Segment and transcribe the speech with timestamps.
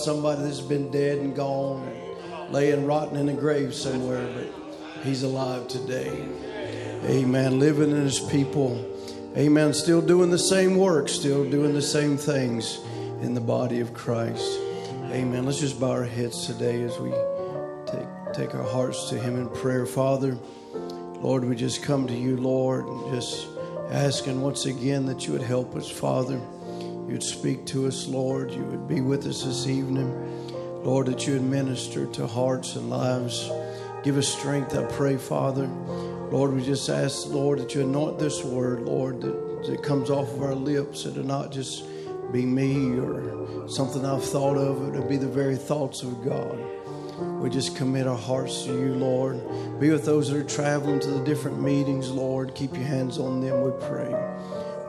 [0.00, 5.22] somebody that's been dead and gone and laying rotten in a grave somewhere, but He's
[5.22, 6.28] alive today.
[7.06, 7.58] Amen.
[7.58, 8.86] Living in His people.
[9.36, 9.72] Amen.
[9.72, 12.80] Still doing the same work, still doing the same things
[13.22, 14.58] in the body of Christ.
[15.12, 15.44] Amen.
[15.44, 17.10] Let's just bow our heads today as we
[17.86, 19.86] take, take our hearts to Him in prayer.
[19.86, 20.38] Father,
[21.20, 23.46] Lord, we just come to you, Lord, and just
[23.90, 26.40] asking once again that you would help us, Father.
[27.10, 28.52] You would speak to us, Lord.
[28.52, 30.14] You would be with us this evening.
[30.84, 33.50] Lord, that you would minister to hearts and lives.
[34.04, 35.66] Give us strength, I pray, Father.
[35.66, 40.32] Lord, we just ask, Lord, that you anoint this word, Lord, that, that comes off
[40.34, 41.82] of our lips, that it not just
[42.30, 46.60] be me or something I've thought of, it would be the very thoughts of God.
[47.40, 49.40] We just commit our hearts to you, Lord.
[49.80, 52.54] Be with those that are traveling to the different meetings, Lord.
[52.54, 54.14] Keep your hands on them, we pray.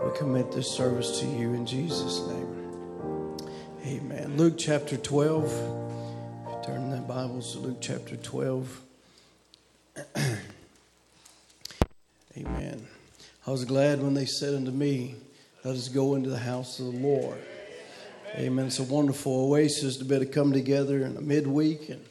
[0.03, 3.37] We commit this service to you in Jesus' name.
[3.85, 4.35] Amen.
[4.35, 6.63] Luke chapter 12.
[6.65, 8.81] Turn the Bibles to Luke chapter 12.
[12.35, 12.87] Amen.
[13.45, 15.17] I was glad when they said unto me,
[15.63, 17.37] Let us go into the house of the Lord.
[18.33, 18.65] Amen.
[18.65, 22.03] It's a wonderful oasis to be able to come together in a midweek and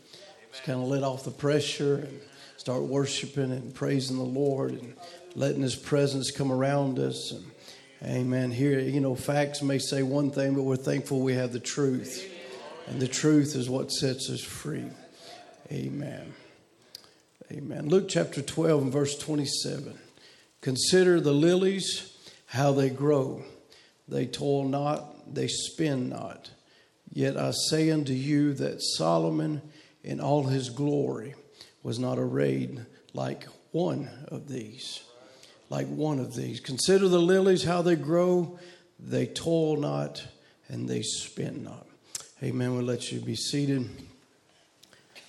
[0.52, 2.20] just kind of let off the pressure and
[2.56, 4.94] start worshiping and praising the Lord and
[5.34, 7.32] letting His presence come around us.
[7.32, 7.44] And,
[8.04, 8.50] amen.
[8.50, 12.26] Here, you know, facts may say one thing, but we're thankful we have the truth.
[12.86, 14.86] And the truth is what sets us free.
[15.70, 16.34] Amen.
[17.52, 17.88] Amen.
[17.88, 19.98] Luke chapter 12 and verse 27.
[20.60, 22.16] Consider the lilies,
[22.46, 23.44] how they grow.
[24.08, 26.50] They toil not, they spin not.
[27.12, 29.62] Yet I say unto you that Solomon
[30.02, 31.34] in all his glory
[31.82, 35.02] was not arrayed like one of these.
[35.70, 36.60] Like one of these.
[36.60, 38.58] Consider the lilies, how they grow.
[38.98, 40.26] They toil not
[40.68, 41.86] and they spin not.
[42.42, 42.74] Amen.
[42.74, 43.88] We'll let you be seated.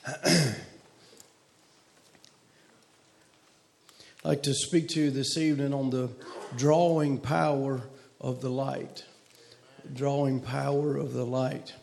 [0.05, 0.55] I'd
[4.23, 6.09] like to speak to you this evening on the
[6.57, 7.83] drawing power
[8.19, 9.05] of the light.
[9.93, 11.73] Drawing power of the light.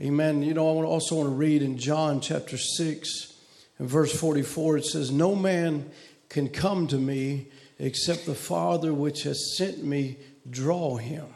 [0.00, 0.42] Amen.
[0.42, 3.32] You know, I also want to read in John chapter 6
[3.78, 4.78] and verse 44.
[4.78, 5.90] It says, No man
[6.28, 7.48] can come to me
[7.78, 11.26] except the Father which has sent me draw him,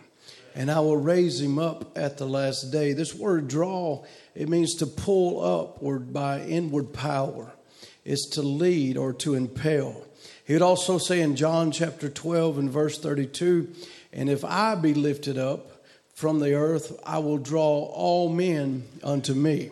[0.55, 2.93] and I will raise him up at the last day.
[2.93, 7.53] This word draw, it means to pull upward by inward power,
[8.05, 10.05] it's to lead or to impel.
[10.47, 13.73] He would also say in John chapter 12 and verse 32
[14.13, 15.85] And if I be lifted up
[16.15, 19.71] from the earth, I will draw all men unto me.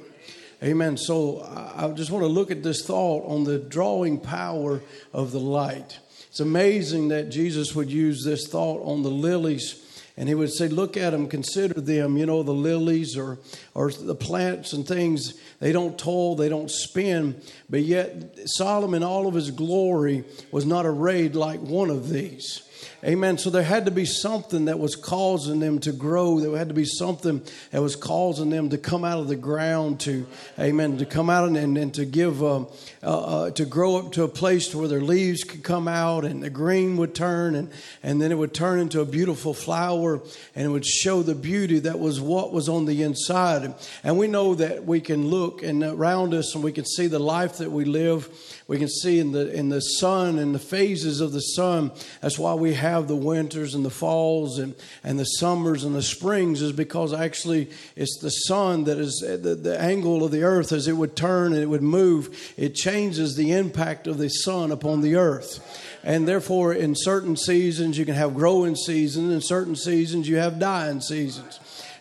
[0.63, 0.97] Amen.
[0.97, 1.43] So
[1.77, 4.81] I just want to look at this thought on the drawing power
[5.13, 5.99] of the light.
[6.29, 9.85] It's amazing that Jesus would use this thought on the lilies
[10.19, 13.39] and he would say, Look at them, consider them, you know, the lilies or,
[13.73, 15.35] or the plants and things.
[15.61, 17.41] They don't toil, they don't spin.
[17.71, 22.68] But yet, Solomon, all of his glory, was not arrayed like one of these.
[23.05, 23.39] Amen.
[23.39, 26.41] So there had to be something that was causing them to grow.
[26.41, 30.01] There had to be something that was causing them to come out of the ground
[30.01, 30.27] to,
[30.59, 32.65] amen, to come out and, and to give, uh, uh,
[33.05, 36.51] uh, to grow up to a place where their leaves could come out and the
[36.51, 37.71] green would turn and,
[38.03, 40.21] and then it would turn into a beautiful flower
[40.57, 43.75] and it would show the beauty that was what was on the inside.
[44.03, 47.21] And we know that we can look and around us and we can see the
[47.21, 48.29] life that we live.
[48.69, 51.91] We can see in the, in the sun and the phases of the sun.
[52.21, 56.03] That's why we have the winters and the falls and, and the summers and the
[56.03, 60.43] springs is because actually it's the sun that is eh, the, the angle of the
[60.43, 64.29] earth as it would turn and it would move, it changes the impact of the
[64.29, 65.99] sun upon the earth.
[66.05, 70.59] And therefore, in certain seasons, you can have growing seasons, in certain seasons, you have
[70.59, 71.59] dying seasons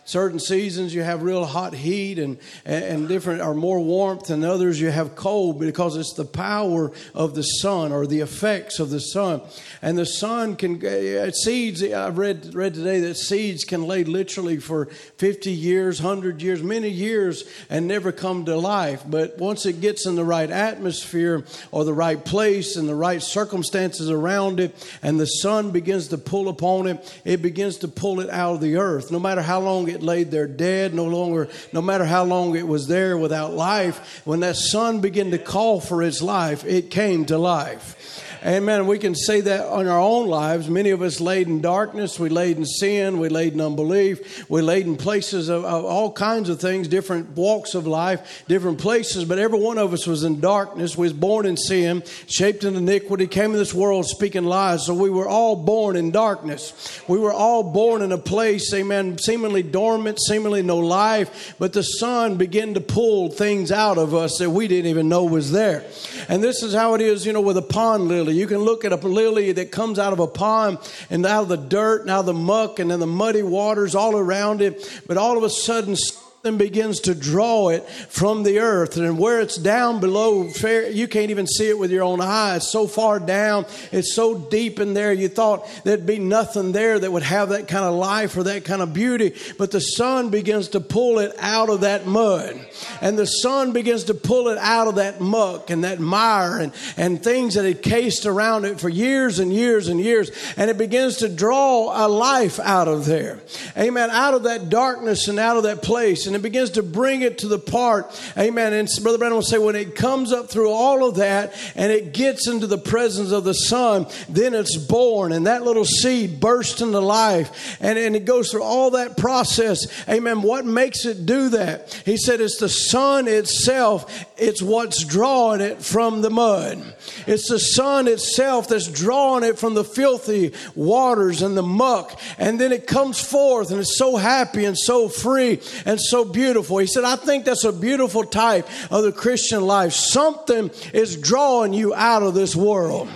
[0.08, 4.80] certain seasons you have real hot heat and, and different or more warmth and others.
[4.80, 9.00] You have cold because it's the power of the sun or the effects of the
[9.00, 9.42] sun.
[9.82, 14.56] And the sun can uh, seeds i've read read today that seeds can lay literally
[14.56, 19.04] for 50 years 100 years many years and never come to life.
[19.06, 23.22] But once it gets in the right atmosphere or the right place and the right
[23.22, 28.20] circumstances around it and the sun begins to pull upon it it begins to pull
[28.20, 29.12] it out of the earth.
[29.12, 32.56] No matter how long it it laid there dead, no longer, no matter how long
[32.56, 36.90] it was there without life, when that sun began to call for its life, it
[36.90, 38.17] came to life.
[38.46, 38.86] Amen.
[38.86, 40.68] We can see that on our own lives.
[40.68, 44.62] Many of us laid in darkness, we laid in sin, we laid in unbelief, we
[44.62, 49.24] laid in places of, of, all kinds of things, different walks of life, different places,
[49.24, 50.96] but every one of us was in darkness.
[50.96, 54.86] We was born in sin, shaped in iniquity, came in this world speaking lies.
[54.86, 57.02] So we were all born in darkness.
[57.08, 61.82] We were all born in a place, amen, seemingly dormant, seemingly no life, but the
[61.82, 65.84] sun began to pull things out of us that we didn't even know was there.
[66.28, 68.27] And this is how it is, you know, with a pond lily.
[68.34, 70.78] You can look at a lily that comes out of a pond
[71.10, 73.94] and out of the dirt and out of the muck and then the muddy waters
[73.94, 75.02] all around it.
[75.06, 75.96] But all of a sudden,
[76.42, 78.96] something begins to draw it from the earth.
[78.96, 82.70] And where it's down below, you can't even see it with your own eyes.
[82.70, 87.10] So far down, it's so deep in there, you thought there'd be nothing there that
[87.10, 89.34] would have that kind of life or that kind of beauty.
[89.58, 92.64] But the sun begins to pull it out of that mud.
[93.00, 96.72] And the sun begins to pull it out of that muck and that mire and,
[96.96, 100.30] and things that had cased around it for years and years and years.
[100.56, 103.40] And it begins to draw a life out of there.
[103.76, 104.10] Amen.
[104.10, 107.38] Out of that darkness and out of that place and it begins to bring it
[107.38, 108.18] to the part.
[108.36, 108.72] Amen.
[108.72, 112.12] And Brother Branham will say, when it comes up through all of that and it
[112.12, 116.80] gets into the presence of the Son, then it's born and that little seed bursts
[116.80, 119.86] into life and, and it goes through all that process.
[120.08, 120.42] Amen.
[120.42, 121.92] What makes it do that?
[122.04, 126.94] He said, it's the Son itself, it's what's drawing it from the mud.
[127.26, 132.18] It's the sun itself that's drawing it from the filthy waters and the muck.
[132.38, 136.78] And then it comes forth and it's so happy and so free and so beautiful.
[136.78, 139.92] He said, I think that's a beautiful type of the Christian life.
[139.92, 143.08] Something is drawing you out of this world.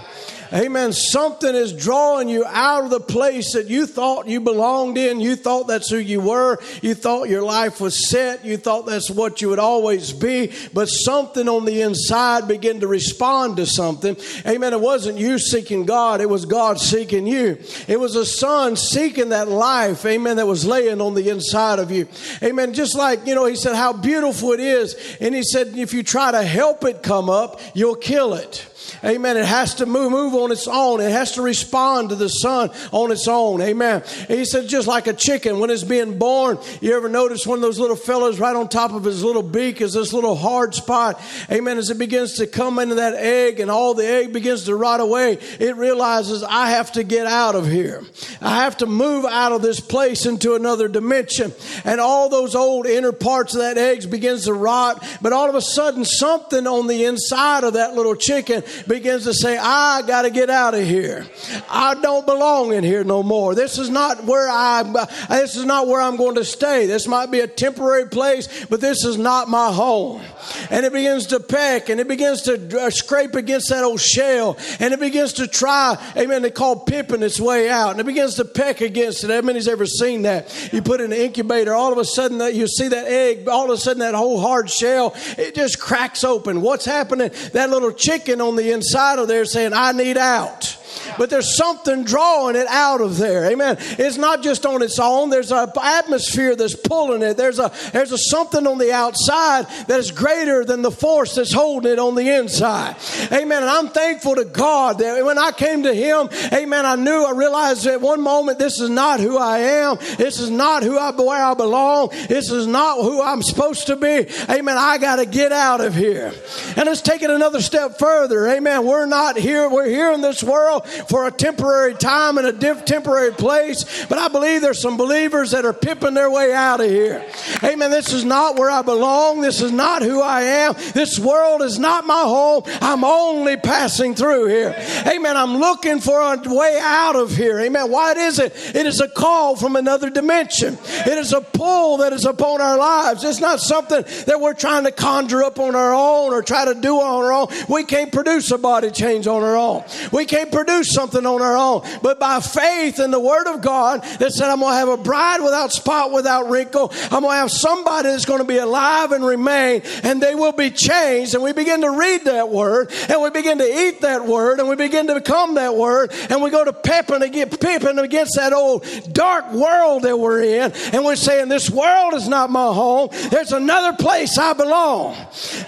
[0.52, 0.93] Amen.
[0.93, 5.20] Something is drawing you out of the place that you thought you belonged in.
[5.20, 6.58] You thought that's who you were.
[6.82, 8.44] You thought your life was set.
[8.44, 10.52] You thought that's what you would always be.
[10.75, 14.16] But something on the inside began to respond to something.
[14.46, 14.75] Amen.
[14.75, 16.20] It wasn't you seeking God.
[16.20, 17.58] It was God seeking you.
[17.88, 20.04] It was a son seeking that life.
[20.04, 20.37] Amen.
[20.37, 22.08] That was laying on the inside of you.
[22.43, 22.75] Amen.
[22.75, 25.16] Just like, you know, he said how beautiful it is.
[25.19, 28.69] And he said, if you try to help it come up, you'll kill it.
[29.05, 29.37] Amen.
[29.37, 31.00] It has to move, move on its own.
[31.00, 33.61] It has to respond to the sun on its own.
[33.61, 34.02] Amen.
[34.29, 37.62] He said, just like a chicken when it's being born, you ever notice one of
[37.62, 41.20] those little fellows right on top of his little beak is this little hard spot.
[41.50, 41.79] Amen.
[41.79, 45.00] As it begins to come into that egg and all the egg begins to rot
[45.00, 48.02] away, it realizes I have to get out of here.
[48.40, 51.52] I have to move out of this place into another dimension.
[51.85, 55.06] And all those old inner parts of that egg begins to rot.
[55.20, 59.35] But all of a sudden, something on the inside of that little chicken begins to
[59.35, 61.27] say, I got to get out of here.
[61.69, 63.55] I don't belong in here no more.
[63.55, 64.83] This is not where I,
[65.29, 66.87] this is not where I'm going to stay.
[66.87, 70.23] This might be a temporary place, but this is not my home.
[70.71, 74.57] And it begins to peck and it begins to uh, scrape against that old shell
[74.81, 78.35] and it begins to try, amen, they call pipping its way out and it begins
[78.37, 79.31] to peck against it.
[79.31, 80.73] How many's ever seen that?
[80.73, 83.65] You put in an incubator, all of a sudden that you see that egg, all
[83.65, 86.61] of a sudden that whole hard shell, it just cracks open.
[86.61, 87.31] What's happening?
[87.53, 90.76] That little chicken on the inside of there saying, I need out
[91.19, 93.50] but there's something drawing it out of there.
[93.50, 93.77] Amen.
[93.81, 95.31] It's not just on its own.
[95.31, 97.37] There's an atmosphere that's pulling it.
[97.37, 101.52] There's a there's a something on the outside that is greater than the force that's
[101.52, 102.97] holding it on the inside.
[103.33, 103.62] Amen.
[103.62, 106.87] And I'm thankful to God that when I came to Him, Amen.
[106.87, 109.97] I knew I realized at one moment this is not who I am.
[110.16, 112.11] This is not who I where I belong.
[112.28, 114.26] This is not who I'm supposed to be.
[114.50, 114.76] Amen.
[114.78, 116.33] I got to get out of here.
[116.76, 118.47] And let's take it another step further.
[118.49, 118.85] Amen.
[118.87, 119.69] We're not here.
[119.69, 124.07] We're here in this world for a temporary time and a diff- temporary place.
[124.07, 127.25] But I believe there's some believers that are pipping their way out of here.
[127.62, 127.91] Amen.
[127.91, 129.41] This is not where I belong.
[129.41, 130.75] This is not who I am.
[130.95, 132.62] This world is not my home.
[132.81, 134.75] I'm only passing through here.
[135.07, 135.37] Amen.
[135.37, 137.61] I'm looking for a way out of here.
[137.61, 137.91] Amen.
[137.91, 138.53] What is it?
[138.75, 140.79] It is a call from another dimension.
[140.85, 143.25] It is a pull that is upon our lives.
[143.25, 146.75] It's not something that we're trying to conjure up on our own or try to
[146.75, 147.47] do on our own.
[147.69, 149.85] We can't produce a body change on our own.
[150.12, 154.02] We can't produce something on our own, but by faith in the Word of God
[154.19, 156.93] that said, I'm going to have a bride without spot, without wrinkle.
[157.11, 160.52] I'm going to have somebody that's going to be alive and remain, and they will
[160.52, 161.35] be changed.
[161.35, 164.69] And we begin to read that Word, and we begin to eat that Word, and
[164.69, 168.52] we begin to become that Word, and we go to pepping against, pepping against that
[168.52, 173.09] old dark world that we're in, and we're saying, This world is not my home.
[173.31, 175.17] There's another place I belong.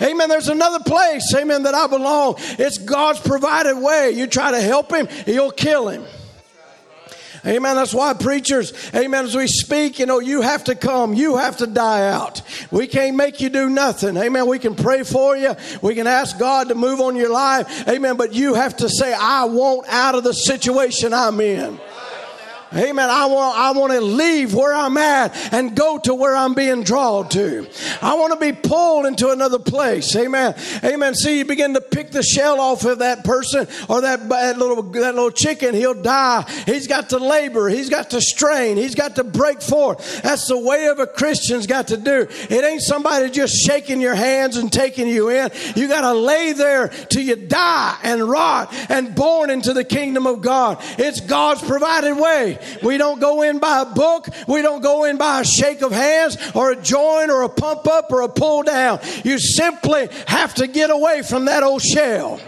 [0.01, 0.29] Amen.
[0.29, 2.37] There's another place, amen, that I belong.
[2.39, 4.11] It's God's provided way.
[4.11, 6.05] You try to help Him, you'll kill him.
[7.47, 7.77] Amen.
[7.77, 11.13] That's why preachers, amen, as we speak, you know, you have to come.
[11.13, 12.41] You have to die out.
[12.71, 14.17] We can't make you do nothing.
[14.17, 14.47] Amen.
[14.47, 15.55] We can pray for you.
[15.83, 17.87] We can ask God to move on your life.
[17.87, 18.17] Amen.
[18.17, 21.79] But you have to say, I want out of the situation I'm in.
[22.75, 23.09] Amen.
[23.09, 26.83] I want, I want to leave where I'm at and go to where I'm being
[26.83, 27.69] drawn to.
[28.03, 30.15] I want to be pulled into another place.
[30.17, 30.55] Amen.
[30.83, 31.15] Amen.
[31.15, 34.83] See, you begin to pick the shell off of that person or that, that little,
[34.83, 35.75] that little chicken.
[35.75, 36.43] He'll die.
[36.67, 37.69] He's got to labor.
[37.69, 38.77] He's got to strain.
[38.77, 40.23] He's got to break forth.
[40.23, 42.27] That's the way of a Christian's got to do.
[42.31, 45.51] It ain't somebody just shaking your hands and taking you in.
[45.77, 50.27] You got to lay there till you die and rot and born into the kingdom
[50.27, 50.79] of God.
[50.99, 52.59] It's God's provided way.
[52.83, 54.29] We don't go in by a book.
[54.47, 57.87] We don't go in by a shake of hands or a join or a pump
[57.87, 59.01] up or a pull down.
[59.25, 62.41] You simply have to get away from that old shell.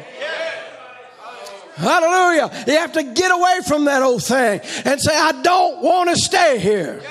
[1.77, 2.51] Hallelujah.
[2.67, 6.17] You have to get away from that old thing and say, I don't want to
[6.17, 7.03] stay here.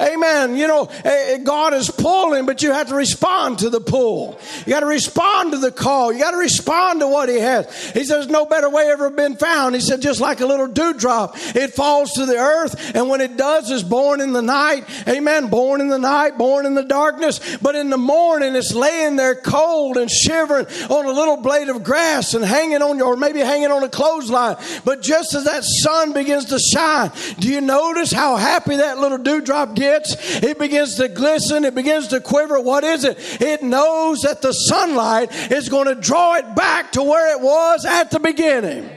[0.00, 0.56] Amen.
[0.56, 4.40] You know, eh, eh, God is pulling, but you have to respond to the pull.
[4.66, 6.12] You got to respond to the call.
[6.12, 7.92] You got to respond to what He has.
[7.92, 9.76] He says, no better way ever been found.
[9.76, 13.36] He said, just like a little dewdrop, it falls to the earth, and when it
[13.36, 14.84] does, is born in the night.
[15.06, 15.46] Amen.
[15.46, 19.36] Born in the night, born in the darkness, but in the morning, it's laying there
[19.36, 23.38] cold and shivering on a little blade of grass and hanging on, your, or maybe
[23.38, 24.56] hanging on a clothesline.
[24.84, 29.18] But just as that sun begins to shine, do you notice how happy that little
[29.18, 29.83] dewdrop gets?
[29.84, 32.60] It begins to glisten, it begins to quiver.
[32.60, 33.18] What is it?
[33.40, 37.84] It knows that the sunlight is going to draw it back to where it was
[37.84, 38.90] at the beginning.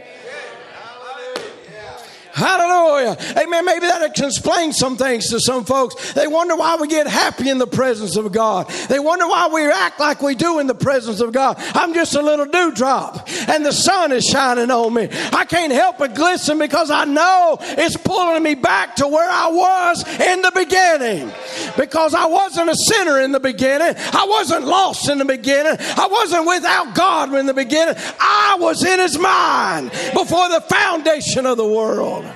[2.37, 3.17] Hallelujah.
[3.35, 3.65] Amen.
[3.65, 6.13] Maybe that can explain some things to some folks.
[6.13, 8.69] They wonder why we get happy in the presence of God.
[8.89, 11.55] They wonder why we act like we do in the presence of God.
[11.73, 15.09] I'm just a little dewdrop and the sun is shining on me.
[15.33, 19.47] I can't help but glisten because I know it's pulling me back to where I
[19.47, 21.33] was in the beginning.
[21.75, 23.95] Because I wasn't a sinner in the beginning.
[24.13, 25.75] I wasn't lost in the beginning.
[25.79, 27.95] I wasn't without God in the beginning.
[28.19, 32.26] I was in his mind before the foundation of the world.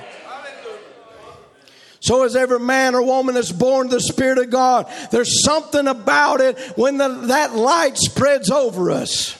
[2.02, 4.92] So is every man or woman that's born the Spirit of God.
[5.12, 9.38] There's something about it when the, that light spreads over us.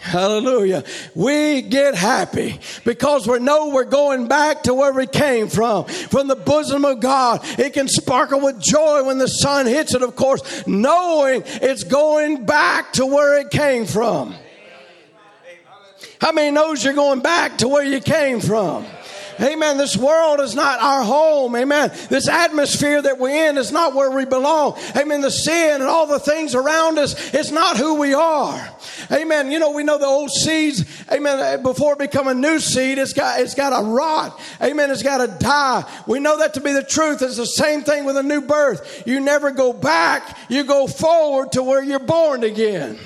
[0.00, 0.82] Hallelujah.
[1.14, 6.26] We get happy because we know we're going back to where we came from, from
[6.26, 7.40] the bosom of God.
[7.56, 12.46] It can sparkle with joy when the sun hits it, of course, knowing it's going
[12.46, 14.34] back to where it came from.
[16.20, 18.84] How many knows you're going back to where you came from?
[19.40, 19.76] Amen.
[19.76, 21.56] This world is not our home.
[21.56, 21.90] Amen.
[22.08, 24.78] This atmosphere that we're in is not where we belong.
[24.96, 25.20] Amen.
[25.20, 28.76] The sin and all the things around us is not who we are.
[29.10, 29.50] Amen.
[29.50, 32.98] You know, we know the old seeds, amen, uh, before it become a new seed,
[32.98, 34.40] it's got, it's got to rot.
[34.62, 34.90] Amen.
[34.90, 35.84] It's got to die.
[36.06, 37.22] We know that to be the truth.
[37.22, 39.02] It's the same thing with a new birth.
[39.06, 40.38] You never go back.
[40.48, 42.98] You go forward to where you're born again.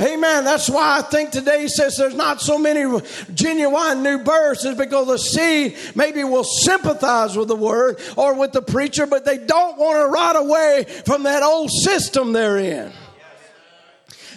[0.00, 0.44] Amen.
[0.44, 3.00] That's why I think today says there's not so many
[3.34, 8.52] genuine new births is because the seed maybe will sympathize with the word or with
[8.52, 12.92] the preacher, but they don't want to rot away from that old system they're in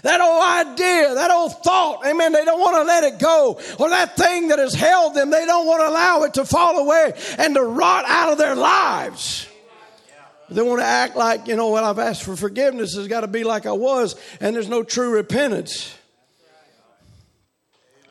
[0.04, 3.58] that old idea, that old thought, amen, they don't want to let it go.
[3.80, 6.80] Or that thing that has held them, they don't want to allow it to fall
[6.80, 9.48] away and to rot out of their lives.
[10.50, 12.96] They want to act like, you know, well, I've asked for forgiveness.
[12.96, 15.96] It's got to be like I was, and there's no true repentance.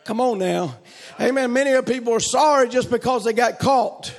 [0.05, 0.77] Come on now.
[1.21, 1.53] Amen.
[1.53, 4.13] Many of people are sorry just because they got caught.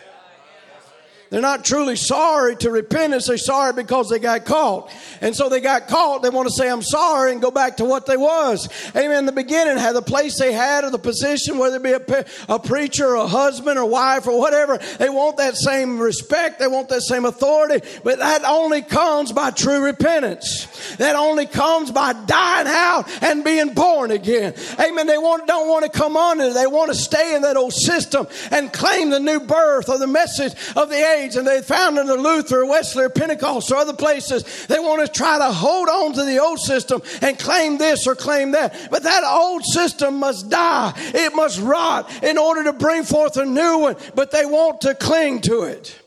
[1.33, 3.25] They're not truly sorry to repentance.
[3.25, 4.91] They're sorry because they got caught.
[5.19, 6.21] And so they got caught.
[6.21, 8.69] They want to say, I'm sorry and go back to what they was.
[8.95, 9.17] Amen.
[9.17, 12.25] In the beginning, had the place they had or the position, whether it be a,
[12.49, 14.77] a preacher or a husband or wife or whatever.
[14.99, 16.59] They want that same respect.
[16.59, 17.83] They want that same authority.
[18.03, 20.67] But that only comes by true repentance.
[20.97, 24.53] That only comes by dying out and being born again.
[24.79, 25.07] Amen.
[25.07, 26.53] They want, don't want to come under.
[26.53, 30.05] They want to stay in that old system and claim the new birth or the
[30.05, 33.93] message of the age and they found in the Luther, Wesley, or Pentecost, or other
[33.93, 38.05] places, they want to try to hold on to the old system and claim this
[38.07, 38.89] or claim that.
[38.91, 40.93] But that old system must die.
[40.95, 43.95] It must rot in order to bring forth a new one.
[44.15, 45.99] But they want to cling to it.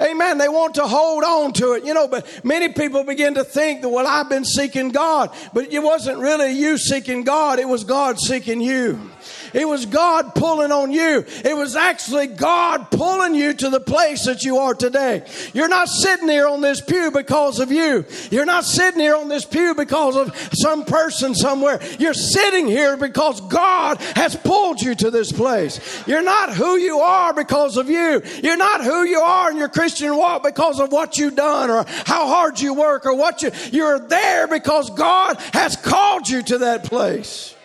[0.00, 0.36] Amen.
[0.36, 3.80] They want to hold on to it, you know, but many people begin to think
[3.80, 7.58] that, well, I've been seeking God, but it wasn't really you seeking God.
[7.58, 9.10] It was God seeking you.
[9.54, 11.24] It was God pulling on you.
[11.44, 15.24] It was actually God pulling you to the place that you are today.
[15.52, 18.04] You're not sitting here on this pew because of you.
[18.30, 21.80] You're not sitting here on this pew because of some person somewhere.
[21.98, 25.80] You're sitting here because God has pulled you to this place.
[26.06, 28.22] You're not who you are because of you.
[28.42, 31.84] You're not who you are in your Christian walk because of what you've done or
[32.04, 36.58] how hard you work or what you, you're there because God has called you to
[36.58, 37.55] that place.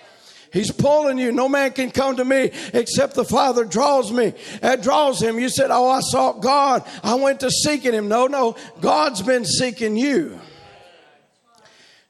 [0.52, 1.32] He's pulling you.
[1.32, 5.40] No man can come to me except the Father draws me, uh, draws him.
[5.40, 6.86] You said, Oh, I sought God.
[7.04, 8.10] I went to seeking him.
[8.10, 8.56] No, no.
[8.82, 10.40] God's been seeking you.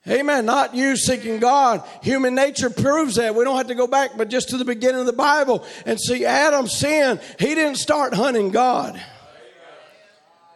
[0.07, 0.47] Amen.
[0.47, 1.83] Not you seeking God.
[2.01, 3.35] Human nature proves that.
[3.35, 5.99] We don't have to go back, but just to the beginning of the Bible and
[5.99, 7.19] see Adam sin.
[7.37, 8.99] He didn't start hunting God.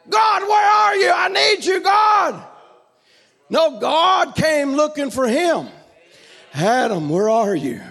[0.09, 1.11] God, where are you?
[1.11, 2.43] I need you, God.
[3.51, 5.67] No, God came looking for him.
[6.55, 7.81] Adam, where are you?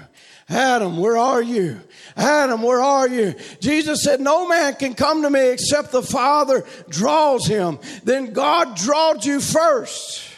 [0.48, 1.80] Adam, where are you?
[2.16, 3.34] Adam, where are you?
[3.60, 7.78] Jesus said, No man can come to me except the Father draws him.
[8.04, 10.30] Then God drawed you first.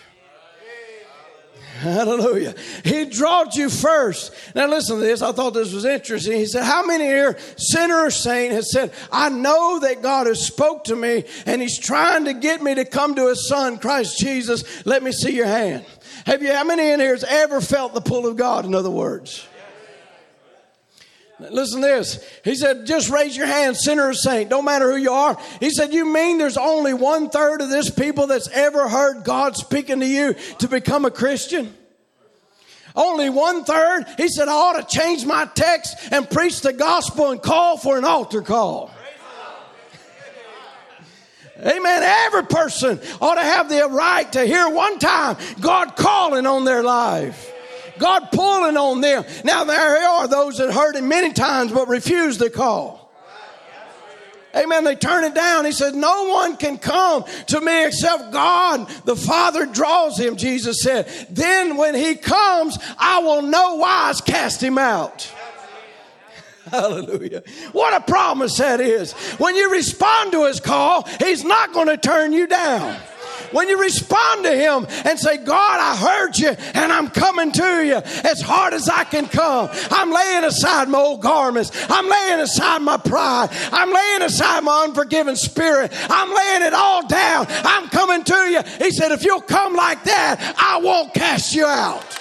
[1.78, 2.54] Hallelujah.
[2.84, 4.32] He drawed you first.
[4.54, 5.20] Now listen to this.
[5.20, 6.32] I thought this was interesting.
[6.32, 10.44] He said, How many here, sinner or saint, has said, I know that God has
[10.44, 14.18] spoke to me and he's trying to get me to come to his son, Christ
[14.18, 14.86] Jesus.
[14.86, 15.84] Let me see your hand.
[16.26, 18.90] Have you, how many in here has ever felt the pull of God, in other
[18.90, 19.46] words?
[21.38, 22.24] Listen to this.
[22.42, 25.38] He said, just raise your hand, sinner or saint, don't matter who you are.
[25.60, 29.54] He said, You mean there's only one third of this people that's ever heard God
[29.54, 31.74] speaking to you to become a Christian?
[32.96, 34.06] Only one third?
[34.16, 37.98] He said, I ought to change my text and preach the gospel and call for
[37.98, 38.90] an altar call.
[41.60, 42.02] Amen.
[42.02, 46.82] Every person ought to have the right to hear one time God calling on their
[46.82, 47.52] life.
[47.98, 49.24] God pulling on them.
[49.44, 53.06] Now, there are those that heard him many times but refused the call.
[54.54, 54.84] Amen.
[54.84, 55.66] They turn it down.
[55.66, 58.88] He said, No one can come to me except God.
[59.04, 61.08] The Father draws him, Jesus said.
[61.30, 65.30] Then when he comes, I will no wise cast him out.
[66.70, 67.42] Hallelujah.
[67.72, 69.12] What a promise that is.
[69.38, 72.96] When you respond to his call, he's not going to turn you down.
[73.52, 77.84] When you respond to Him and say, God, I heard you and I'm coming to
[77.84, 79.68] you as hard as I can come.
[79.90, 81.70] I'm laying aside my old garments.
[81.88, 83.48] I'm laying aside my pride.
[83.72, 85.92] I'm laying aside my unforgiving spirit.
[86.10, 87.46] I'm laying it all down.
[87.48, 88.62] I'm coming to you.
[88.78, 92.18] He said, if you'll come like that, I won't cast you out.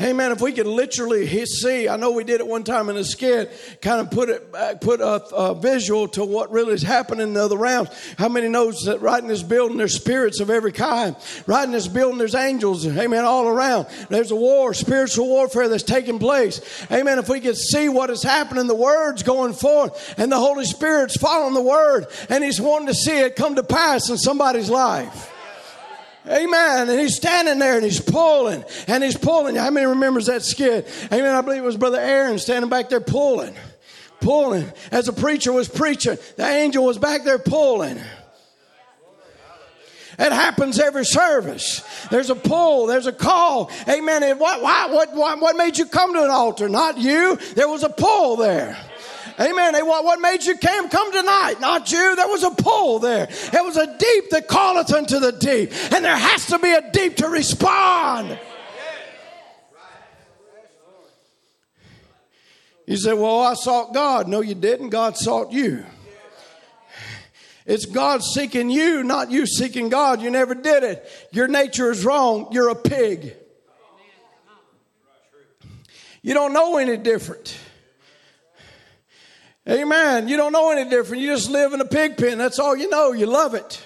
[0.00, 0.30] Amen.
[0.30, 3.50] If we could literally see, I know we did it one time in a skit,
[3.82, 7.44] kind of put it, put a, a, visual to what really is happening in the
[7.44, 7.88] other realms.
[8.16, 11.16] How many knows that right in this building there's spirits of every kind?
[11.48, 12.86] Right in this building there's angels.
[12.86, 13.24] Amen.
[13.24, 13.88] All around.
[14.08, 16.60] There's a war, spiritual warfare that's taking place.
[16.92, 17.18] Amen.
[17.18, 21.16] If we could see what is happening, the words going forth, and the Holy Spirit's
[21.16, 25.34] following the word, and He's wanting to see it come to pass in somebody's life.
[26.28, 26.88] Amen.
[26.88, 29.56] And he's standing there and he's pulling and he's pulling.
[29.56, 30.86] How many remembers that skit?
[31.12, 31.34] Amen.
[31.34, 33.54] I believe it was Brother Aaron standing back there pulling,
[34.20, 34.70] pulling.
[34.90, 37.98] As a preacher was preaching, the angel was back there pulling.
[40.18, 41.82] It happens every service.
[42.10, 43.70] There's a pull, there's a call.
[43.88, 44.24] Amen.
[44.24, 46.68] And what, why, what, what, what made you come to an altar?
[46.68, 47.36] Not you.
[47.54, 48.76] There was a pull there.
[49.40, 49.74] Amen.
[49.74, 51.60] Hey, what, what made you come, come tonight?
[51.60, 52.16] Not you.
[52.16, 53.28] There was a pull there.
[53.30, 55.72] It was a deep that calleth unto the deep.
[55.92, 58.38] And there has to be a deep to respond.
[62.86, 64.26] You say, Well, I sought God.
[64.26, 64.88] No, you didn't.
[64.88, 65.84] God sought you.
[67.64, 70.22] It's God seeking you, not you seeking God.
[70.22, 71.06] You never did it.
[71.32, 72.48] Your nature is wrong.
[72.50, 73.34] You're a pig.
[76.22, 77.56] You don't know any different.
[79.68, 80.28] Amen.
[80.28, 81.22] You don't know any different.
[81.22, 82.38] You just live in a pig pen.
[82.38, 83.12] That's all you know.
[83.12, 83.82] You love it.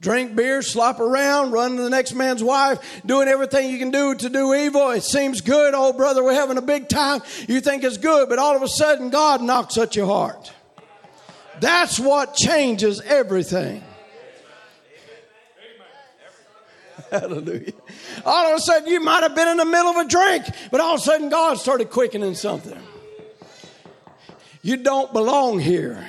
[0.00, 4.14] Drink beer, slop around, run to the next man's wife, doing everything you can do
[4.14, 4.90] to do evil.
[4.90, 5.72] It seems good.
[5.74, 7.22] Oh, brother, we're having a big time.
[7.48, 10.52] You think it's good, but all of a sudden, God knocks at your heart.
[11.60, 13.82] That's what changes everything.
[17.10, 17.72] Hallelujah.
[18.26, 20.80] All of a sudden, you might have been in the middle of a drink, but
[20.80, 22.78] all of a sudden, God started quickening something.
[24.64, 26.02] You don't belong here.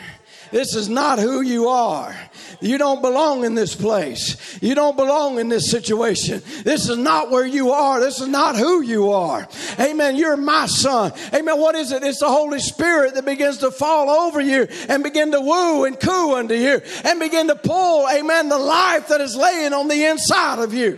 [0.50, 2.16] This is not who you are.
[2.62, 4.58] You don't belong in this place.
[4.62, 6.42] You don't belong in this situation.
[6.64, 8.00] This is not where you are.
[8.00, 9.46] This is not who you are.
[9.78, 10.16] Amen.
[10.16, 11.12] You're my son.
[11.34, 11.60] Amen.
[11.60, 12.02] What is it?
[12.04, 16.00] It's the Holy Spirit that begins to fall over you and begin to woo and
[16.00, 20.06] coo unto you and begin to pull, amen, the life that is laying on the
[20.06, 20.98] inside of you.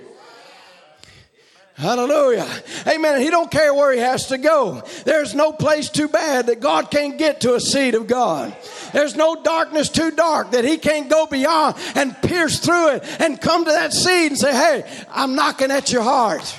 [1.77, 2.49] Hallelujah.
[2.87, 3.21] Amen.
[3.21, 4.81] He don't care where he has to go.
[5.05, 8.55] There's no place too bad that God can't get to a seed of God.
[8.93, 13.39] There's no darkness too dark that he can't go beyond and pierce through it and
[13.39, 16.57] come to that seed and say, Hey, I'm knocking at your heart.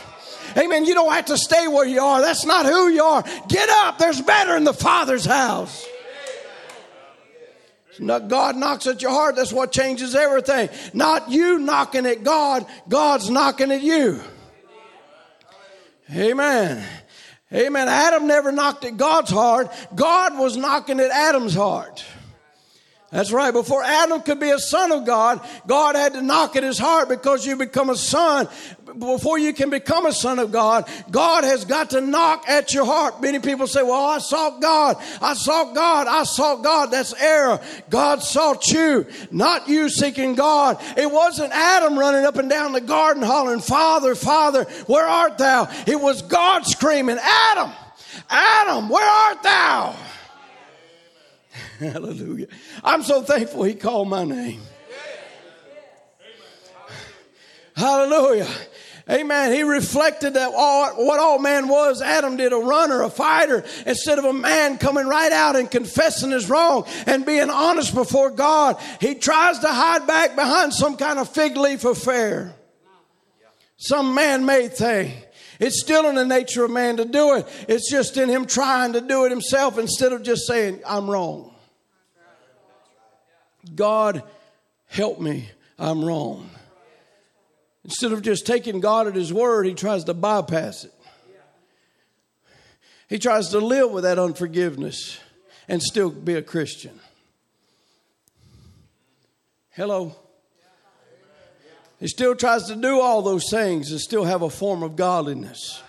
[0.56, 0.84] Amen.
[0.84, 2.20] You don't have to stay where you are.
[2.20, 3.24] That's not who you are.
[3.48, 3.98] Get up.
[3.98, 5.84] There's better in the Father's house.
[8.00, 9.34] God knocks at your heart.
[9.34, 10.68] That's what changes everything.
[10.94, 12.66] Not you knocking at God.
[12.88, 14.22] God's knocking at you.
[16.14, 16.84] Amen.
[17.52, 17.88] Amen.
[17.88, 19.72] Adam never knocked at God's heart.
[19.94, 22.04] God was knocking at Adam's heart.
[23.10, 23.52] That's right.
[23.52, 27.08] Before Adam could be a son of God, God had to knock at his heart
[27.08, 28.48] because you become a son.
[28.98, 32.84] Before you can become a son of God, God has got to knock at your
[32.84, 33.22] heart.
[33.22, 34.96] Many people say, Well, I sought God.
[35.22, 36.06] I sought God.
[36.06, 36.90] I sought God.
[36.90, 37.60] That's error.
[37.88, 40.78] God sought you, not you seeking God.
[40.98, 45.66] It wasn't Adam running up and down the garden hollering, Father, Father, where art thou?
[45.86, 47.70] It was God screaming, Adam,
[48.28, 49.96] Adam, where art thou?
[51.78, 52.48] Hallelujah.
[52.82, 54.60] I'm so thankful he called my name.
[57.76, 58.48] Hallelujah.
[59.10, 59.52] Amen.
[59.52, 62.02] He reflected that all, what all man was.
[62.02, 66.30] Adam did a runner, a fighter, instead of a man coming right out and confessing
[66.30, 68.76] his wrong and being honest before God.
[69.00, 72.54] He tries to hide back behind some kind of fig leaf affair,
[73.78, 75.12] some man made thing.
[75.58, 77.46] It's still in the nature of man to do it.
[77.68, 81.54] It's just in him trying to do it himself instead of just saying, I'm wrong.
[83.74, 84.22] God,
[84.86, 86.50] help me, I'm wrong.
[87.84, 90.92] Instead of just taking God at His word, he tries to bypass it.
[93.08, 95.18] He tries to live with that unforgiveness
[95.66, 97.00] and still be a Christian.
[99.70, 100.14] Hello.
[102.00, 105.82] He still tries to do all those things and still have a form of godliness.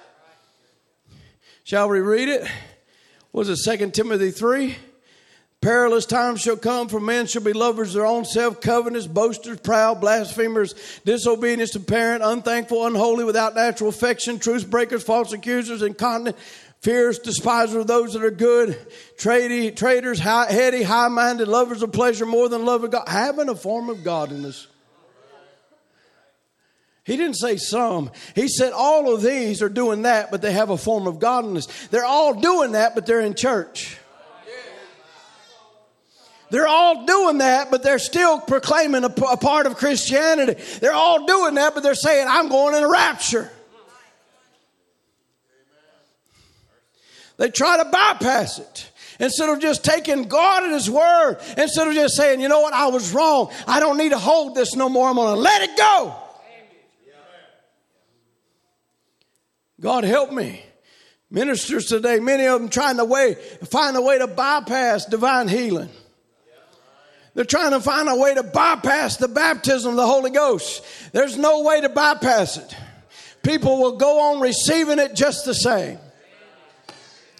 [1.63, 2.49] Shall we read it?
[3.31, 4.75] Was it 2 Timothy 3?
[5.61, 9.59] Perilous times shall come, for men shall be lovers of their own self, covetous, boasters,
[9.59, 16.37] proud, blasphemers, disobedient to parent, unthankful, unholy, without natural affection, truce breakers, false accusers, incontinent,
[16.79, 18.79] fierce, despisers of those that are good,
[19.17, 23.49] trady, traitors, high, heady, high minded, lovers of pleasure more than love of God, having
[23.49, 24.65] a form of godliness.
[27.09, 28.11] He didn't say some.
[28.35, 31.65] He said all of these are doing that, but they have a form of godliness.
[31.87, 33.97] They're all doing that, but they're in church.
[36.51, 40.61] They're all doing that, but they're still proclaiming a, a part of Christianity.
[40.81, 43.49] They're all doing that, but they're saying, I'm going in a rapture.
[47.37, 48.91] They try to bypass it.
[49.19, 52.75] Instead of just taking God at His word, instead of just saying, you know what,
[52.75, 53.51] I was wrong.
[53.65, 55.09] I don't need to hold this no more.
[55.09, 56.15] I'm going to let it go.
[59.79, 60.63] God help me.
[61.31, 65.89] Ministers today, many of them trying to way, find a way to bypass divine healing.
[67.35, 70.83] They're trying to find a way to bypass the baptism of the Holy Ghost.
[71.13, 72.75] There's no way to bypass it.
[73.43, 75.99] People will go on receiving it just the same.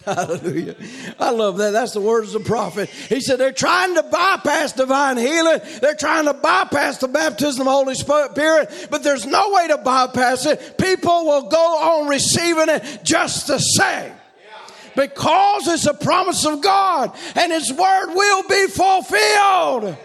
[0.05, 0.75] Hallelujah.
[1.19, 1.71] I love that.
[1.71, 2.89] That's the words of the prophet.
[2.89, 5.59] He said they're trying to bypass divine healing.
[5.81, 9.77] They're trying to bypass the baptism of the Holy Spirit, but there's no way to
[9.77, 10.77] bypass it.
[10.77, 14.13] People will go on receiving it just the same
[14.95, 19.97] because it's a promise of God and His word will be fulfilled.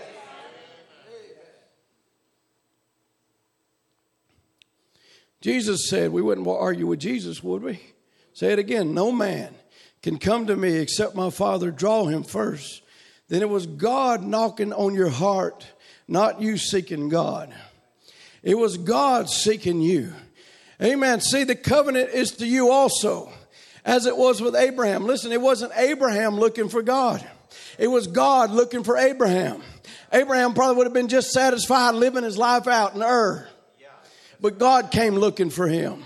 [5.41, 7.81] Jesus said, we wouldn't argue with Jesus, would we?
[8.33, 8.95] Say it again.
[8.95, 9.55] No man
[10.05, 12.83] can come to me except my Father draw him first.
[13.29, 15.67] Then it was God knocking on your heart,
[16.07, 17.55] not you seeking God.
[18.43, 20.13] It was God seeking you.
[20.83, 21.23] Amen.
[21.23, 23.33] See, the covenant is to you also
[23.83, 25.07] as it was with Abraham.
[25.07, 27.27] Listen, it wasn't Abraham looking for God,
[27.79, 29.63] it was God looking for Abraham.
[30.13, 33.49] Abraham probably would have been just satisfied living his life out in Ur.
[34.39, 36.05] But God came looking for him.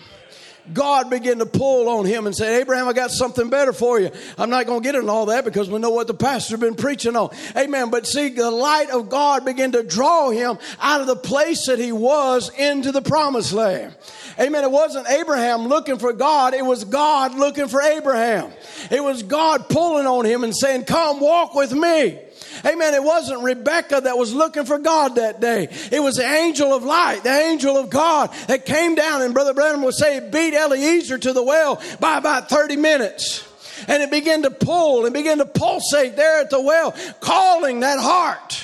[0.72, 4.10] God began to pull on him and said, Abraham, I got something better for you.
[4.36, 6.74] I'm not going to get into all that because we know what the pastor's been
[6.74, 7.30] preaching on.
[7.56, 7.90] Amen.
[7.90, 11.78] But see, the light of God began to draw him out of the place that
[11.78, 13.94] he was into the promised land.
[14.38, 14.62] Amen.
[14.62, 16.54] It wasn't Abraham looking for God.
[16.54, 18.52] It was God looking for Abraham.
[18.90, 22.18] It was God pulling on him and saying, come walk with me.
[22.64, 22.94] Amen.
[22.94, 25.68] It wasn't Rebecca that was looking for God that day.
[25.92, 29.54] It was the angel of light, the angel of God that came down and Brother
[29.54, 33.44] Branham would say beat Eliezer to the well by about 30 minutes.
[33.86, 38.00] And it began to pull and began to pulsate there at the well, calling that
[38.00, 38.60] heart.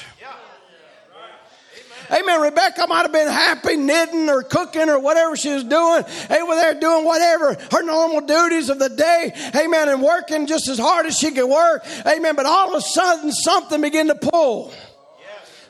[2.10, 2.40] Amen.
[2.40, 6.04] Rebecca might have been happy knitting or cooking or whatever she was doing.
[6.30, 9.32] Over there doing whatever her normal duties of the day.
[9.54, 9.88] Amen.
[9.88, 11.84] And working just as hard as she could work.
[12.06, 12.34] Amen.
[12.36, 14.72] But all of a sudden something began to pull.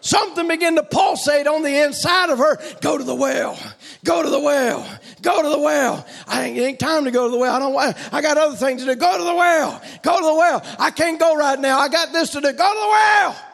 [0.04, 2.58] Something began to pulsate on the inside of her.
[2.82, 3.58] Go to the well.
[4.04, 4.86] Go to the well.
[5.22, 6.06] Go to the well.
[6.26, 7.54] I ain't, ain't time to go to the well.
[7.54, 8.96] I don't I got other things to do.
[8.96, 9.80] Go to the well.
[10.02, 10.62] Go to the well.
[10.78, 11.78] I can't go right now.
[11.78, 12.52] I got this to do.
[12.52, 13.53] Go to the well.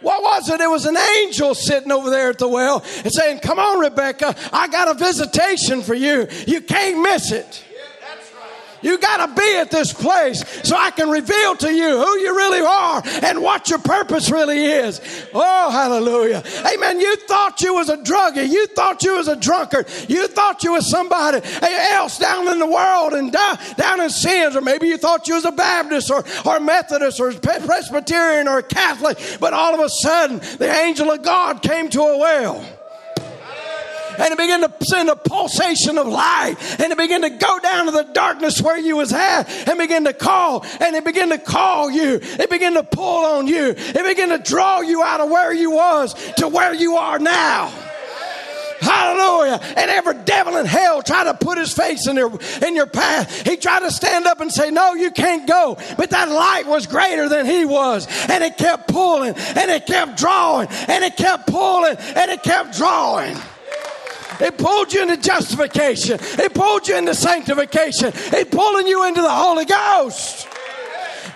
[0.00, 0.60] What was it?
[0.60, 4.34] It was an angel sitting over there at the well and saying, Come on, Rebecca,
[4.52, 6.26] I got a visitation for you.
[6.46, 7.64] You can't miss it.
[8.82, 12.36] You got to be at this place so I can reveal to you who you
[12.36, 15.00] really are and what your purpose really is.
[15.34, 16.42] Oh, hallelujah.
[16.72, 17.00] Amen.
[17.00, 18.48] You thought you was a druggie.
[18.48, 19.88] You thought you was a drunkard.
[20.08, 24.56] You thought you was somebody else down in the world and down in sins.
[24.56, 29.18] Or maybe you thought you was a Baptist or, or Methodist or Presbyterian or Catholic.
[29.40, 32.79] But all of a sudden, the angel of God came to a well
[34.18, 37.86] and it began to send a pulsation of light and it began to go down
[37.86, 41.38] to the darkness where you was at and begin to call and it began to
[41.38, 42.20] call you.
[42.22, 43.74] It began to pull on you.
[43.76, 47.72] It began to draw you out of where you was to where you are now.
[48.80, 49.60] Hallelujah.
[49.76, 53.46] And every devil in hell tried to put his face in your, in your path.
[53.46, 55.76] He tried to stand up and say, No, you can't go.
[55.98, 58.06] But that light was greater than he was.
[58.28, 62.76] And it kept pulling and it kept drawing and it kept pulling and it kept
[62.76, 63.36] drawing.
[64.40, 66.18] It pulled you into justification.
[66.20, 68.12] It pulled you into sanctification.
[68.14, 70.48] It pulling you into the Holy Ghost.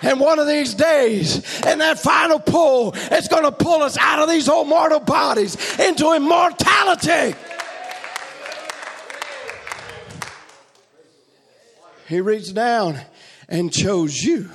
[0.01, 4.19] And one of these days, in that final pull, it's going to pull us out
[4.19, 7.35] of these old mortal bodies into immortality.
[12.07, 12.99] He reached down
[13.49, 14.49] and chose you.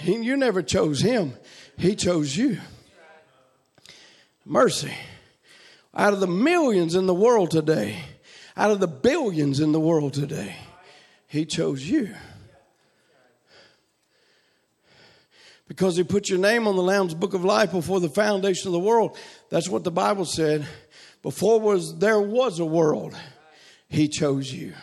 [0.00, 1.34] He, you never chose him,
[1.76, 2.58] he chose you.
[4.44, 4.94] Mercy
[5.98, 7.98] out of the millions in the world today,
[8.56, 10.54] out of the billions in the world today,
[11.26, 12.14] He chose you.
[15.66, 18.72] Because He put your name on the Lamb's Book of Life before the foundation of
[18.72, 19.18] the world.
[19.50, 20.66] That's what the Bible said.
[21.22, 23.14] Before was there was a world,
[23.88, 24.74] He chose you.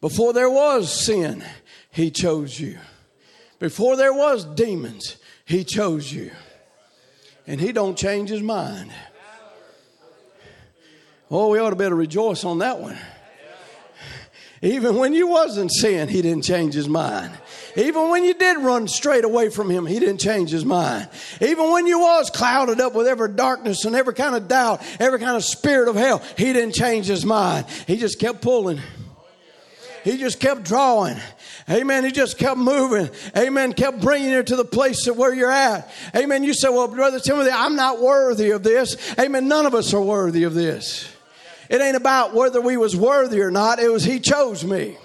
[0.00, 1.44] Before there was sin,
[1.90, 2.78] He chose you.
[3.58, 6.30] Before there was demons, He chose you
[7.46, 8.90] and he don't change his mind.
[11.30, 12.96] Oh, we ought to be able to rejoice on that one.
[14.62, 17.32] Even when you wasn't sin, he didn't change his mind.
[17.76, 21.08] Even when you did run straight away from him, he didn't change his mind.
[21.42, 25.18] Even when you was clouded up with every darkness and every kind of doubt, every
[25.18, 27.66] kind of spirit of hell, he didn't change his mind.
[27.86, 28.80] He just kept pulling.
[30.04, 31.16] He just kept drawing.
[31.68, 32.04] Amen.
[32.04, 33.10] He just kept moving.
[33.36, 33.72] Amen.
[33.74, 35.92] Kept bringing you to the place of where you're at.
[36.14, 36.44] Amen.
[36.44, 38.96] You say, well, Brother Timothy, I'm not worthy of this.
[39.18, 39.48] Amen.
[39.48, 41.12] None of us are worthy of this.
[41.68, 43.78] It ain't about whether we was worthy or not.
[43.78, 44.96] It was He chose me.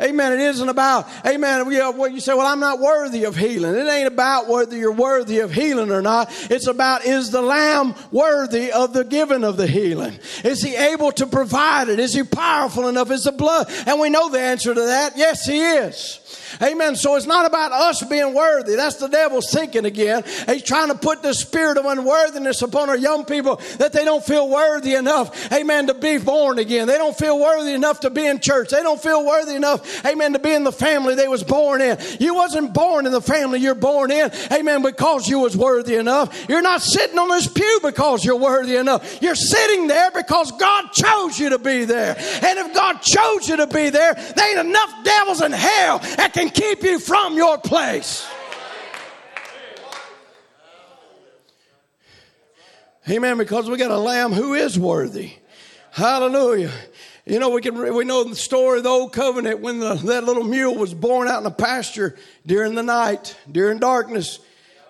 [0.00, 0.32] Amen.
[0.32, 3.74] It isn't about, amen, what you say, well, I'm not worthy of healing.
[3.74, 6.28] It ain't about whether you're worthy of healing or not.
[6.50, 10.18] It's about, is the lamb worthy of the giving of the healing?
[10.42, 11.98] Is he able to provide it?
[11.98, 13.10] Is he powerful enough?
[13.10, 13.70] Is the blood?
[13.86, 15.18] And we know the answer to that.
[15.18, 16.39] Yes, he is.
[16.62, 16.96] Amen.
[16.96, 18.76] So it's not about us being worthy.
[18.76, 20.24] That's the devil sinking again.
[20.46, 24.24] He's trying to put the spirit of unworthiness upon our young people that they don't
[24.24, 26.86] feel worthy enough, amen, to be born again.
[26.86, 28.70] They don't feel worthy enough to be in church.
[28.70, 31.98] They don't feel worthy enough, amen, to be in the family they was born in.
[32.18, 36.48] You wasn't born in the family you're born in, amen, because you was worthy enough.
[36.48, 39.22] You're not sitting on this pew because you're worthy enough.
[39.22, 42.16] You're sitting there because God chose you to be there.
[42.16, 46.00] And if God chose you to be there, there ain't enough devils in hell
[46.40, 48.26] can keep you from your place.
[53.08, 53.38] Amen.
[53.38, 55.32] Because we got a lamb who is worthy.
[55.90, 56.70] Hallelujah.
[57.26, 60.24] You know, we can we know the story of the old covenant when the, that
[60.24, 64.38] little mule was born out in the pasture during the night, during darkness.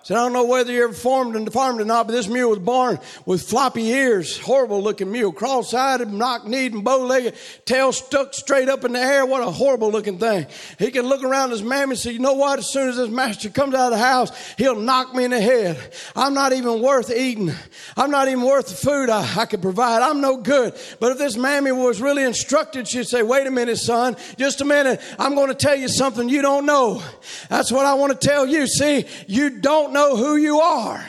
[0.03, 2.49] So I don't know whether you ever farmed and farmed or not, but this mule
[2.49, 7.35] was born with floppy ears, horrible looking mule, cross eyed, knock-kneed, and bow-legged,
[7.65, 9.25] tail stuck straight up in the air.
[9.27, 10.47] What a horrible looking thing.
[10.79, 12.57] He can look around his mammy and say, you know what?
[12.57, 15.41] As soon as this master comes out of the house, he'll knock me in the
[15.41, 15.77] head.
[16.15, 17.51] I'm not even worth eating.
[17.95, 20.01] I'm not even worth the food I, I could provide.
[20.01, 20.73] I'm no good.
[20.99, 24.65] But if this mammy was really instructed, she'd say, wait a minute, son, just a
[24.65, 24.99] minute.
[25.19, 27.03] I'm going to tell you something you don't know.
[27.49, 28.65] That's what I want to tell you.
[28.65, 31.05] See, you don't know who you are.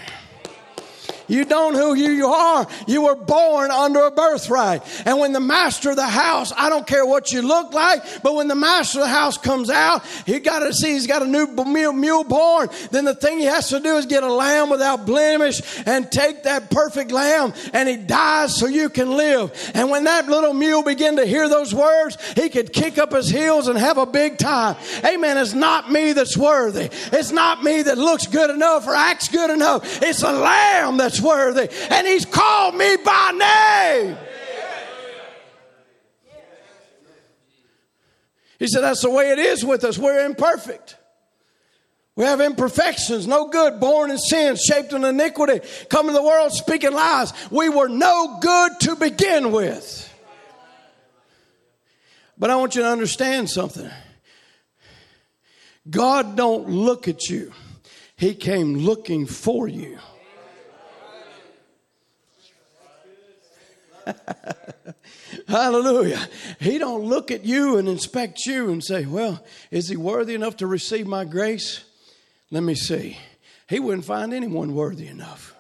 [1.29, 2.67] You don't know who you are.
[2.87, 4.83] You were born under a birthright.
[5.07, 8.35] And when the master of the house, I don't care what you look like, but
[8.35, 11.27] when the master of the house comes out, he got to see he's got a
[11.27, 12.69] new mule, mule born.
[12.91, 16.45] Then the thing he has to do is get a lamb without blemish and take
[16.45, 19.73] that perfect lamb and he dies so you can live.
[19.75, 23.29] And when that little mule began to hear those words, he could kick up his
[23.29, 24.77] heels and have a big time.
[25.05, 25.39] Amen.
[25.39, 26.91] It's not me that's worthy.
[27.13, 30.03] It's not me that looks good enough or acts good enough.
[30.03, 31.69] It's a lamb that's worthy.
[31.91, 34.17] And he's called me by name.
[38.59, 39.99] He said, That's the way it is with us.
[39.99, 40.97] We're imperfect.
[42.15, 46.53] We have imperfections, no good, born in sin, shaped in iniquity, come to the world
[46.53, 47.33] speaking lies.
[47.51, 50.09] We were no good to begin with.
[52.37, 53.91] But I want you to understand something.
[55.89, 57.53] God don't look at you.
[58.17, 59.99] He came looking for you.
[65.49, 66.21] Hallelujah.
[66.61, 70.57] He don't look at you and inspect you and say, "Well, is he worthy enough
[70.59, 71.85] to receive my grace?"
[72.51, 73.19] Let me see.
[73.69, 75.55] He wouldn't find anyone worthy enough.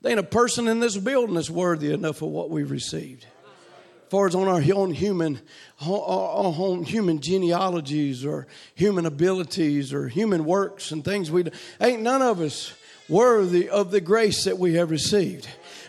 [0.00, 3.24] There ain't a person in this building that's worthy enough of what we've received.
[3.24, 5.40] As far as on our own human,
[5.84, 11.44] our own human genealogies or human abilities or human works and things we
[11.80, 12.72] ain't none of us
[13.08, 15.48] worthy of the grace that we have received.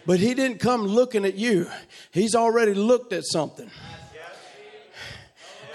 [0.09, 1.69] But he didn't come looking at you.
[2.09, 3.69] He's already looked at something.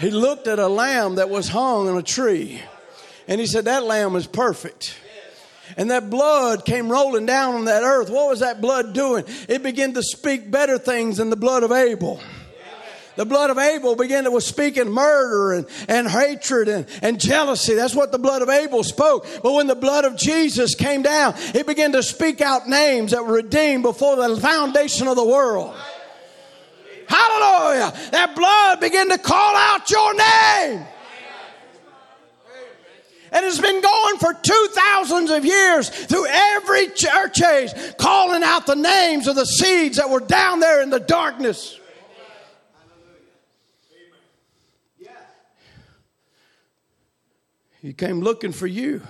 [0.00, 2.60] He looked at a lamb that was hung on a tree.
[3.28, 4.98] And he said, That lamb is perfect.
[5.76, 8.10] And that blood came rolling down on that earth.
[8.10, 9.22] What was that blood doing?
[9.48, 12.20] It began to speak better things than the blood of Abel.
[13.16, 17.74] The blood of Abel began to was speaking murder and, and hatred and, and jealousy.
[17.74, 19.26] That's what the blood of Abel spoke.
[19.42, 23.24] But when the blood of Jesus came down, it began to speak out names that
[23.24, 25.76] were redeemed before the foundation of the world.
[27.08, 27.92] Hallelujah.
[28.10, 30.86] That blood began to call out your name.
[33.30, 38.66] And it's been going for two thousands of years through every church age, calling out
[38.66, 41.78] the names of the seeds that were down there in the darkness.
[47.84, 49.02] He came looking for you.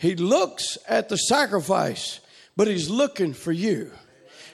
[0.00, 2.18] He looks at the sacrifice,
[2.56, 3.92] but he's looking for you.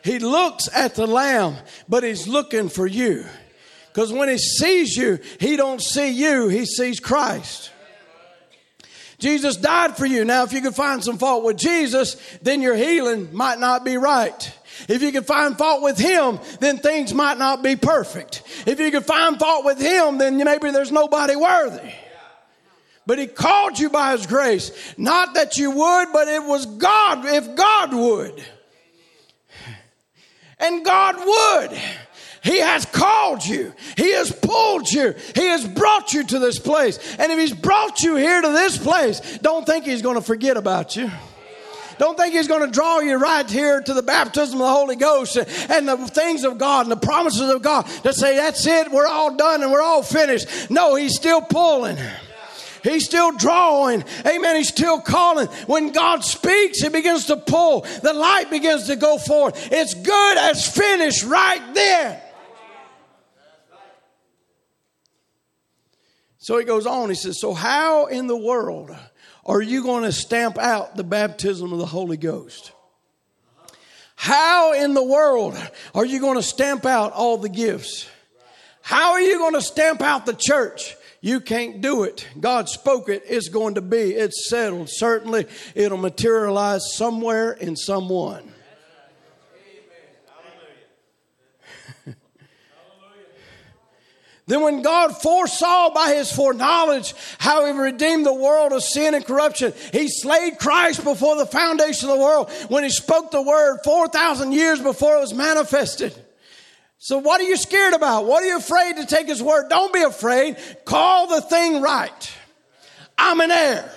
[0.04, 1.56] He looks at the lamb,
[1.88, 3.24] but he's looking for you.
[3.87, 7.70] Because when he sees you, he don't see you, he sees Christ.
[9.18, 10.26] Jesus died for you.
[10.26, 13.96] Now, if you can find some fault with Jesus, then your healing might not be
[13.96, 14.58] right.
[14.90, 18.42] If you can find fault with him, then things might not be perfect.
[18.66, 21.94] If you can find fault with him, then maybe there's nobody worthy.
[23.08, 24.70] But he called you by his grace.
[24.98, 28.44] Not that you would, but it was God, if God would.
[30.58, 31.80] And God would.
[32.44, 33.72] He has called you.
[33.96, 35.14] He has pulled you.
[35.34, 36.98] He has brought you to this place.
[37.18, 40.58] And if He's brought you here to this place, don't think He's going to forget
[40.58, 41.10] about you.
[41.98, 44.96] Don't think He's going to draw you right here to the baptism of the Holy
[44.96, 45.38] Ghost
[45.70, 49.06] and the things of God and the promises of God to say, that's it, we're
[49.06, 50.70] all done and we're all finished.
[50.70, 51.96] No, He's still pulling.
[52.82, 54.04] He's still drawing.
[54.26, 54.56] Amen.
[54.56, 55.46] He's still calling.
[55.66, 57.82] When God speaks, He begins to pull.
[58.02, 59.72] The light begins to go forth.
[59.72, 62.22] It's good as finished right there.
[66.48, 68.90] So he goes on, he says, So, how in the world
[69.44, 72.72] are you going to stamp out the baptism of the Holy Ghost?
[74.16, 75.56] How in the world
[75.94, 78.08] are you going to stamp out all the gifts?
[78.80, 80.96] How are you going to stamp out the church?
[81.20, 82.26] You can't do it.
[82.38, 83.24] God spoke it.
[83.26, 84.14] It's going to be.
[84.14, 84.88] It's settled.
[84.88, 88.52] Certainly, it'll materialize somewhere in someone.
[94.46, 99.22] Then, when God foresaw by his foreknowledge how he redeemed the world of sin and
[99.22, 103.81] corruption, he slayed Christ before the foundation of the world when he spoke the word
[103.85, 106.14] 4,000 years before it was manifested.
[106.98, 108.26] So, what are you scared about?
[108.26, 109.68] What are you afraid to take his word?
[109.68, 110.56] Don't be afraid.
[110.84, 112.32] Call the thing right.
[113.16, 113.92] I'm an heir.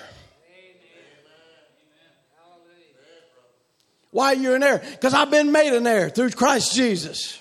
[4.12, 4.84] Why are you an heir?
[4.92, 7.41] Because I've been made an heir through Christ Jesus.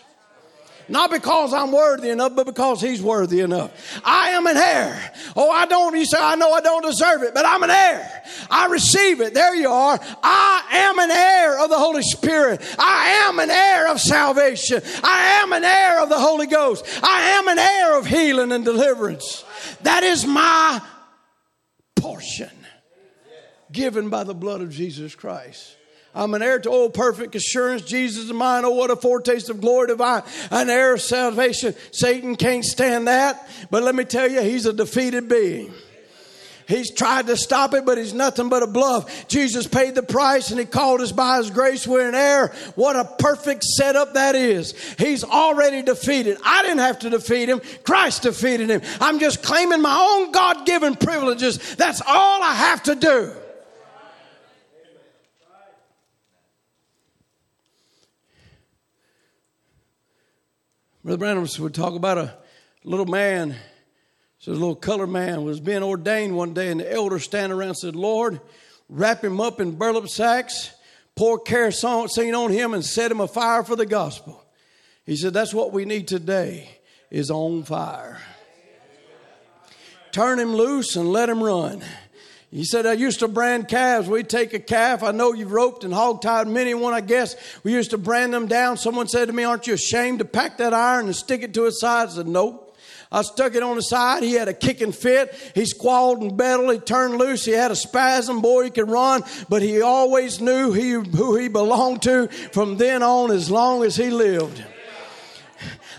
[0.90, 4.00] Not because I'm worthy enough, but because He's worthy enough.
[4.04, 5.12] I am an heir.
[5.36, 8.24] Oh, I don't, you say, I know I don't deserve it, but I'm an heir.
[8.50, 9.32] I receive it.
[9.32, 10.00] There you are.
[10.22, 12.60] I am an heir of the Holy Spirit.
[12.76, 14.82] I am an heir of salvation.
[15.04, 16.84] I am an heir of the Holy Ghost.
[17.04, 19.44] I am an heir of healing and deliverance.
[19.82, 20.82] That is my
[21.94, 22.50] portion
[23.70, 25.76] given by the blood of Jesus Christ.
[26.14, 27.82] I'm an heir to all perfect assurance.
[27.82, 28.64] Jesus is mine.
[28.64, 30.22] Oh, what a foretaste of glory divine.
[30.50, 31.74] An heir of salvation.
[31.92, 33.48] Satan can't stand that.
[33.70, 35.72] But let me tell you, he's a defeated being.
[36.66, 39.26] He's tried to stop it, but he's nothing but a bluff.
[39.26, 41.84] Jesus paid the price and he called us by his grace.
[41.84, 42.52] We're an heir.
[42.76, 44.72] What a perfect setup that is.
[44.96, 46.38] He's already defeated.
[46.44, 47.60] I didn't have to defeat him.
[47.82, 48.82] Christ defeated him.
[49.00, 51.74] I'm just claiming my own God given privileges.
[51.74, 53.32] That's all I have to do.
[61.02, 62.36] Brother Branham would talk about a
[62.84, 63.56] little man
[64.40, 67.74] so a little colored man was being ordained one day, and the elder standing around
[67.74, 68.40] said, Lord,
[68.88, 70.72] wrap him up in burlap sacks,
[71.14, 74.42] pour kerosene on him, and set him afire for the gospel.
[75.04, 76.70] He said, That's what we need today
[77.10, 78.18] is on fire.
[80.10, 81.82] Turn him loose and let him run.
[82.50, 84.08] He said, I used to brand calves.
[84.08, 85.04] We'd take a calf.
[85.04, 87.36] I know you've roped and hog tied many one, I guess.
[87.62, 88.76] We used to brand them down.
[88.76, 91.64] Someone said to me, Aren't you ashamed to pack that iron and stick it to
[91.64, 92.08] his side?
[92.08, 92.66] I said, Nope.
[93.12, 94.22] I stuck it on the side.
[94.22, 95.34] He had a kicking fit.
[95.54, 96.72] He squalled and battled.
[96.72, 97.44] He turned loose.
[97.44, 98.40] He had a spasm.
[98.40, 103.02] Boy, he could run, but he always knew he, who he belonged to from then
[103.02, 104.64] on as long as he lived.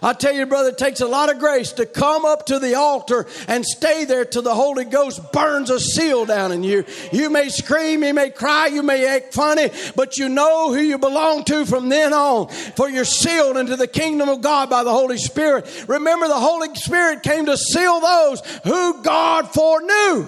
[0.03, 2.73] I tell you, brother, it takes a lot of grace to come up to the
[2.73, 6.85] altar and stay there till the Holy Ghost burns a seal down in you.
[7.11, 10.97] You may scream, you may cry, you may act funny, but you know who you
[10.97, 14.91] belong to from then on, for you're sealed into the kingdom of God by the
[14.91, 15.85] Holy Spirit.
[15.87, 20.27] Remember, the Holy Spirit came to seal those who God foreknew,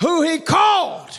[0.00, 1.18] who He called.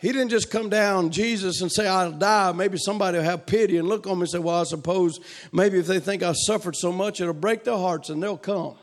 [0.00, 2.52] He didn't just come down, Jesus, and say, I'll die.
[2.52, 5.20] Maybe somebody will have pity and look on me and say, Well, I suppose
[5.52, 8.76] maybe if they think I suffered so much, it'll break their hearts and they'll come.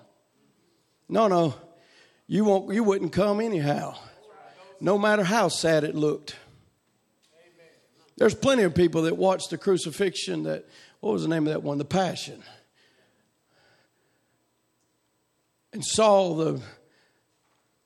[1.09, 1.55] No, no.
[2.27, 3.95] You, won't, you wouldn't come anyhow,
[4.79, 6.35] no matter how sad it looked.
[8.17, 10.65] There's plenty of people that watched the crucifixion that,
[10.99, 11.79] what was the name of that one?
[11.79, 12.43] The Passion.
[15.73, 16.61] And saw the,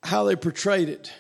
[0.04, 1.14] how they portrayed it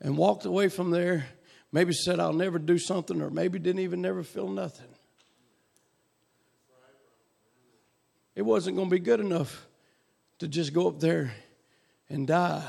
[0.00, 1.26] and walked away from there
[1.72, 4.88] Maybe said, I'll never do something, or maybe didn't even never feel nothing.
[8.34, 9.66] It wasn't going to be good enough
[10.38, 11.32] to just go up there
[12.08, 12.64] and die.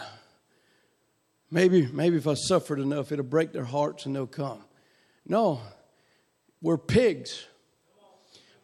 [1.52, 4.64] Maybe, maybe if I suffered enough, it'll break their hearts and they'll come.
[5.28, 5.62] No,
[6.62, 7.46] we're pigs,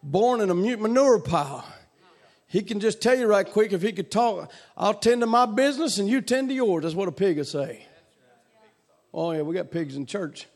[0.01, 1.65] born in a manure pile.
[2.47, 5.45] He can just tell you right quick if he could talk, I'll tend to my
[5.45, 6.83] business and you tend to yours.
[6.83, 7.85] That's what a pig will say.
[9.13, 10.47] Oh, yeah, we got pigs in church.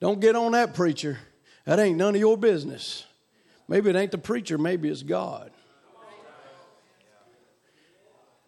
[0.00, 1.18] Don't get on that preacher.
[1.66, 3.04] That ain't none of your business.
[3.68, 5.50] Maybe it ain't the preacher, maybe it's God.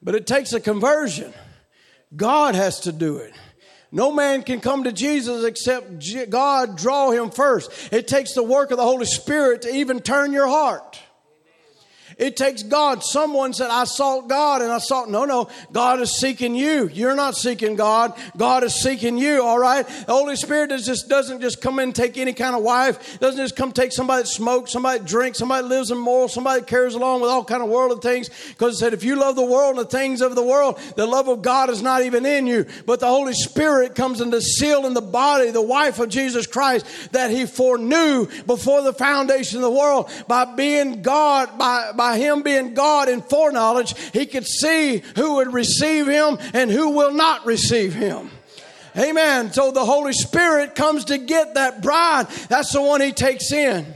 [0.03, 1.33] But it takes a conversion.
[2.17, 3.33] God has to do it.
[3.93, 7.71] No man can come to Jesus except God draw him first.
[7.93, 10.99] It takes the work of the Holy Spirit to even turn your heart.
[12.19, 13.03] It takes God.
[13.03, 16.89] Someone said, I sought God, and I sought, no, no, God is seeking you.
[16.93, 18.15] You're not seeking God.
[18.37, 19.87] God is seeking you, all right?
[19.87, 23.41] The Holy Spirit just, doesn't just come in and take any kind of wife, doesn't
[23.41, 26.67] just come take somebody that smokes, somebody that drinks, somebody that lives immoral, somebody that
[26.67, 28.29] carries along with all kind of worldly things.
[28.49, 31.07] Because it said, if you love the world and the things of the world, the
[31.07, 32.67] love of God is not even in you.
[32.87, 36.87] But the Holy Spirit comes into seal in the body, the wife of Jesus Christ,
[37.13, 42.19] that He foreknew before the foundation of the world by being God, by, by by
[42.19, 47.13] him being God in foreknowledge, he could see who would receive him and who will
[47.13, 48.29] not receive him.
[48.99, 49.53] Amen.
[49.53, 52.27] So the Holy Spirit comes to get that bride.
[52.49, 53.87] That's the one he takes in.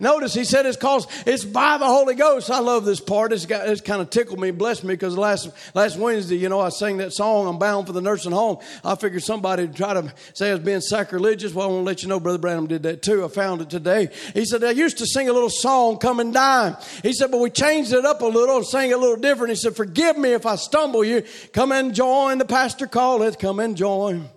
[0.00, 2.50] Notice he said it's called it's by the Holy Ghost.
[2.50, 3.34] I love this part.
[3.34, 6.58] It's got it's kind of tickled me, blessed me because last last Wednesday, you know,
[6.58, 7.46] I sang that song.
[7.46, 8.58] I'm bound for the nursing home.
[8.82, 11.52] I figured somebody would try to say I was being sacrilegious.
[11.52, 13.24] Well, I want to let you know, Brother Branham did that too.
[13.24, 14.08] I found it today.
[14.32, 17.38] He said I used to sing a little song, "Come and Dine." He said, but
[17.38, 19.50] we changed it up a little, sang it a little different.
[19.50, 21.22] He said, "Forgive me if I stumble you.
[21.52, 23.18] Come and join the pastor call.
[23.18, 24.30] Let's come and join."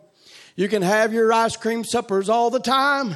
[0.55, 3.15] You can have your ice cream suppers all the time.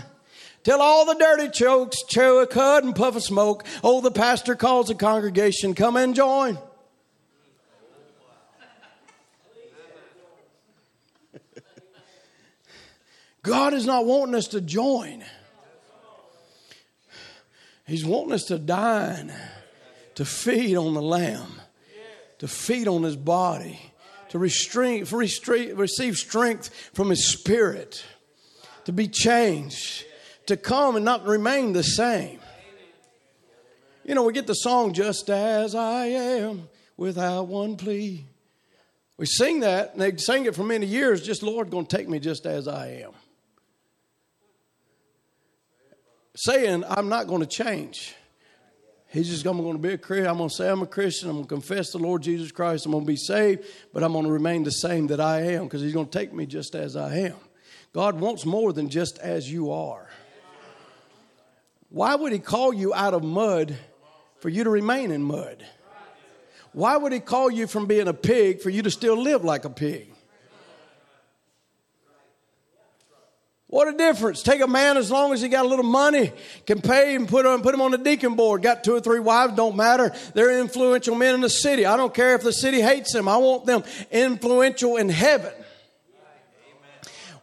[0.68, 3.64] Till all the dirty chokes chew a cud and puff a smoke.
[3.86, 6.58] Oh, the pastor calls the congregation, come and join.
[13.44, 15.24] God is not wanting us to join.
[17.86, 19.32] He's wanting us to dine,
[20.16, 21.62] to feed on the Lamb,
[22.40, 23.80] to feed on His body,
[24.32, 25.08] to receive
[26.18, 28.04] strength from His Spirit,
[28.84, 30.04] to be changed
[30.48, 32.40] to come and not remain the same.
[34.04, 38.26] You know, we get the song, Just as I am, without one plea.
[39.18, 42.20] We sing that, and they sing it for many years, just Lord to take me
[42.20, 43.12] just as I am.
[46.36, 48.16] Saying, I'm not to change.
[49.10, 50.28] He's just I'm to be a Christian.
[50.28, 51.30] I'm to say I'm a Christian.
[51.30, 52.86] I'm to confess the Lord Jesus Christ.
[52.86, 55.94] I'm to be saved, but I'm to remain the same that I am because He's
[56.06, 57.38] to take me just as I am.
[57.94, 60.07] God wants more than just as you are.
[61.90, 63.78] Why would He call you out of mud
[64.40, 65.66] for you to remain in mud?
[66.78, 69.66] Why would he call you from being a pig for you to still live like
[69.66, 70.14] a pig?
[73.66, 74.44] What a difference.
[74.44, 76.32] Take a man as long as he got a little money,
[76.68, 78.62] can pay and put him, put him on the deacon board.
[78.62, 80.14] Got two or three wives, don't matter.
[80.36, 81.86] They're influential men in the city.
[81.86, 83.28] I don't care if the city hates them.
[83.28, 85.52] I want them influential in heaven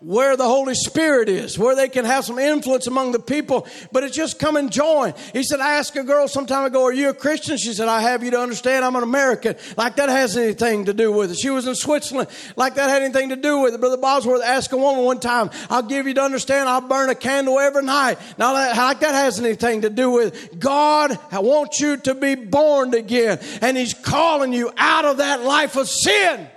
[0.04, 4.04] where the Holy Spirit is, where they can have some influence among the people, but
[4.04, 5.14] it's just come and join.
[5.32, 7.56] He said, I asked a girl some time ago, Are you a Christian?
[7.56, 9.56] She said, I have you to understand I'm an American.
[9.76, 11.38] Like that has anything to do with it.
[11.38, 13.80] She was in Switzerland, like that had anything to do with it.
[13.80, 17.14] Brother Bosworth asked a woman one time, I'll give you to understand I'll burn a
[17.14, 18.18] candle every night.
[18.36, 20.58] Now, that, like that has anything to do with it.
[20.58, 25.76] God wants you to be born again, and He's calling you out of that life
[25.76, 26.48] of sin.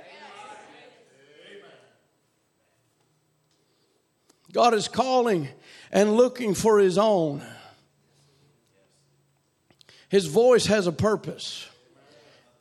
[4.58, 5.50] God is calling
[5.92, 7.46] and looking for His own.
[10.10, 11.70] His voice has a purpose.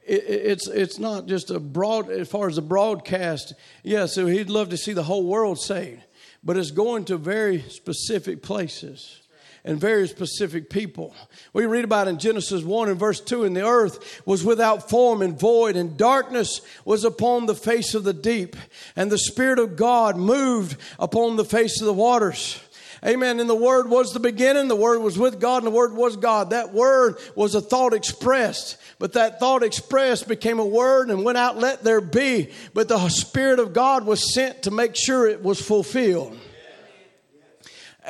[0.03, 4.69] it's, it's not just a broad, as far as the broadcast, yes, so he'd love
[4.69, 6.03] to see the whole world saved,
[6.45, 9.23] but it's going to very specific places
[9.67, 11.15] and very specific people.
[11.53, 15.21] We read about in Genesis 1 and verse 2 and the earth was without form
[15.21, 18.57] and void, and darkness was upon the face of the deep,
[18.95, 22.61] and the Spirit of God moved upon the face of the waters.
[23.05, 23.41] Amen.
[23.41, 24.69] And the Word was the beginning.
[24.69, 26.51] The Word was with God, and the Word was God.
[26.51, 28.79] That Word was a thought expressed.
[28.99, 32.51] But that thought expressed became a word and went out, let there be.
[32.73, 36.39] But the Spirit of God was sent to make sure it was fulfilled.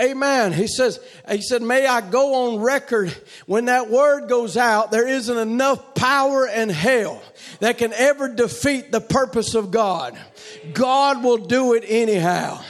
[0.00, 0.52] Amen.
[0.52, 3.16] He says, he said, may I go on record
[3.46, 7.22] when that word goes out, there isn't enough power in hell
[7.60, 10.18] that can ever defeat the purpose of God.
[10.74, 12.62] God will do it anyhow.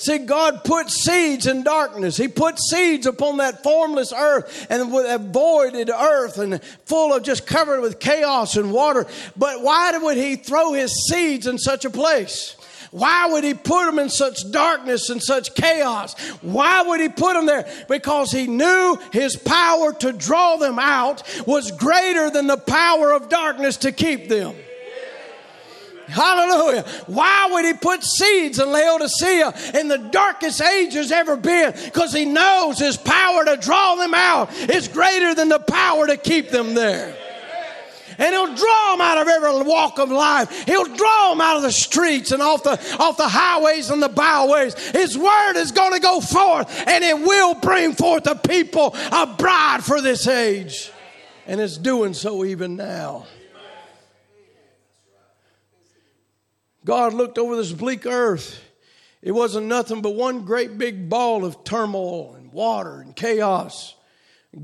[0.00, 2.16] See, God put seeds in darkness.
[2.16, 7.46] He put seeds upon that formless earth and that voided earth and full of just
[7.46, 9.06] covered with chaos and water.
[9.36, 12.56] But why would He throw His seeds in such a place?
[12.90, 16.18] Why would he put them in such darkness and such chaos?
[16.42, 17.68] Why would he put them there?
[17.88, 23.28] Because he knew his power to draw them out was greater than the power of
[23.28, 24.54] darkness to keep them.
[26.08, 26.82] Hallelujah.
[27.06, 31.72] Why would he put seeds in Laodicea in the darkest ages ever been?
[31.84, 36.16] Because he knows his power to draw them out is greater than the power to
[36.16, 37.14] keep them there
[38.20, 40.64] and he'll draw them out of every walk of life.
[40.66, 44.10] He'll draw them out of the streets and off the off the highways and the
[44.10, 44.74] byways.
[44.90, 49.26] His word is going to go forth and it will bring forth a people, a
[49.26, 50.92] bride for this age.
[51.46, 53.26] And it's doing so even now.
[56.84, 58.62] God looked over this bleak earth.
[59.22, 63.94] It wasn't nothing but one great big ball of turmoil and water and chaos.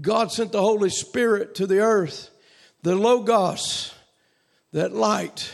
[0.01, 2.31] God sent the Holy Spirit to the earth
[2.87, 3.93] the Logos,
[4.73, 5.53] that light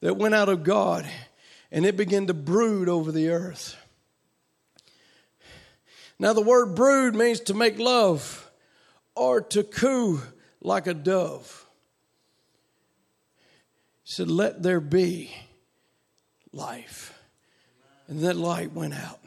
[0.00, 1.08] that went out of God,
[1.70, 3.76] and it began to brood over the earth.
[6.18, 8.50] Now, the word brood means to make love
[9.14, 10.22] or to coo
[10.60, 11.64] like a dove.
[14.02, 15.32] He said, Let there be
[16.52, 17.16] life.
[18.08, 19.20] And that light went out.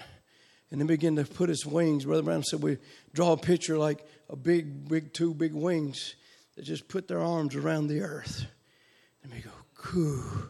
[0.71, 2.03] And then began to put its wings.
[2.03, 2.79] Brother Brown said, We
[3.13, 6.15] draw a picture like a big, big, two big wings
[6.55, 8.45] that just put their arms around the earth
[9.23, 10.49] and we go, coo,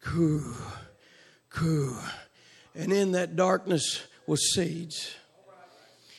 [0.00, 0.54] coo,
[1.48, 1.96] coo.
[2.74, 5.14] And in that darkness was seeds.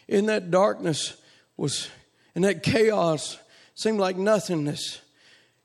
[0.08, 1.16] In that darkness
[1.56, 1.90] was,
[2.34, 3.38] in that chaos,
[3.76, 5.02] seemed like nothingness.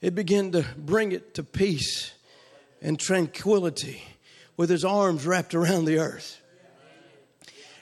[0.03, 2.13] It began to bring it to peace
[2.83, 4.03] and tranquility
[4.57, 6.42] with his arms wrapped around the earth.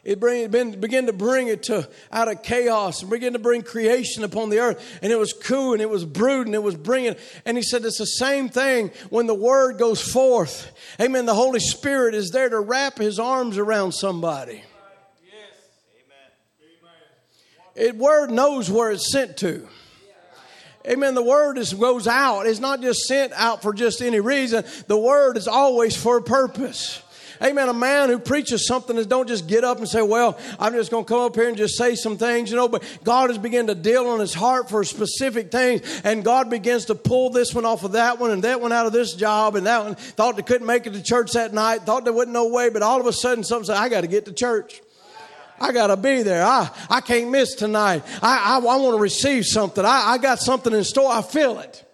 [0.03, 4.25] It bring, began to bring it to out of chaos and begin to bring creation
[4.25, 4.99] upon the earth.
[5.03, 6.55] And it was cool and it was brooding.
[6.55, 7.17] It was bringing.
[7.45, 10.73] And he said it's the same thing when the word goes forth.
[11.01, 11.27] Amen.
[11.27, 14.63] The Holy Spirit is there to wrap his arms around somebody.
[15.23, 15.35] Yes.
[17.77, 17.89] Amen.
[17.89, 19.69] It word knows where it's sent to.
[20.89, 21.15] Amen.
[21.15, 22.47] The word is, goes out.
[22.47, 24.65] It's not just sent out for just any reason.
[24.87, 27.03] The word is always for a purpose.
[27.43, 27.71] Amen.
[27.71, 30.91] A man who preaches something is don't just get up and say, well, I'm just
[30.91, 33.39] going to come up here and just say some things, you know, but God has
[33.39, 37.55] begun to deal on his heart for specific things and God begins to pull this
[37.55, 39.95] one off of that one and that one out of this job and that one
[39.95, 42.83] thought they couldn't make it to church that night, thought there wasn't no way, but
[42.83, 44.83] all of a sudden something said, I got to get to church.
[45.59, 46.45] I got to be there.
[46.45, 48.03] I, I can't miss tonight.
[48.23, 49.85] I, I, I want to receive something.
[49.85, 51.11] I, I got something in store.
[51.11, 51.85] I feel it.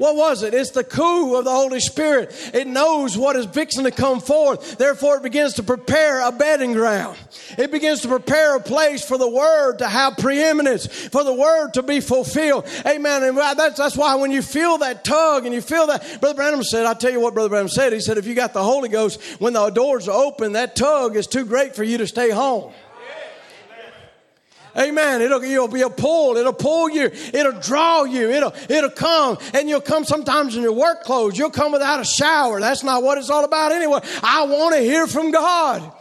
[0.00, 0.54] What was it?
[0.54, 2.32] It's the coo of the Holy Spirit.
[2.54, 4.78] It knows what is fixing to come forth.
[4.78, 7.18] Therefore, it begins to prepare a bedding ground.
[7.58, 11.74] It begins to prepare a place for the Word to have preeminence, for the Word
[11.74, 12.66] to be fulfilled.
[12.86, 13.24] Amen.
[13.24, 16.62] And that's, that's why when you feel that tug and you feel that, Brother Branham
[16.62, 17.92] said, I'll tell you what Brother Branham said.
[17.92, 21.14] He said, if you got the Holy Ghost, when the doors are open, that tug
[21.14, 22.72] is too great for you to stay home.
[24.76, 25.22] Amen.
[25.22, 26.36] It'll you'll be a pull.
[26.36, 27.10] It'll pull you.
[27.32, 28.30] It'll draw you.
[28.30, 31.36] It'll it'll come, and you'll come sometimes in your work clothes.
[31.36, 32.60] You'll come without a shower.
[32.60, 34.00] That's not what it's all about anyway.
[34.22, 35.92] I want to hear from God.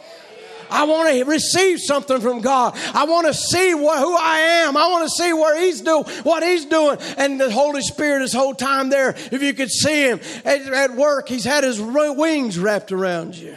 [0.71, 2.77] I want to receive something from God.
[2.93, 4.77] I want to see what, who I am.
[4.77, 6.99] I want to see where He's doing, what He's doing.
[7.17, 10.95] And the Holy Spirit, this whole time there, if you could see Him at, at
[10.95, 13.55] work, He's had His wings wrapped around you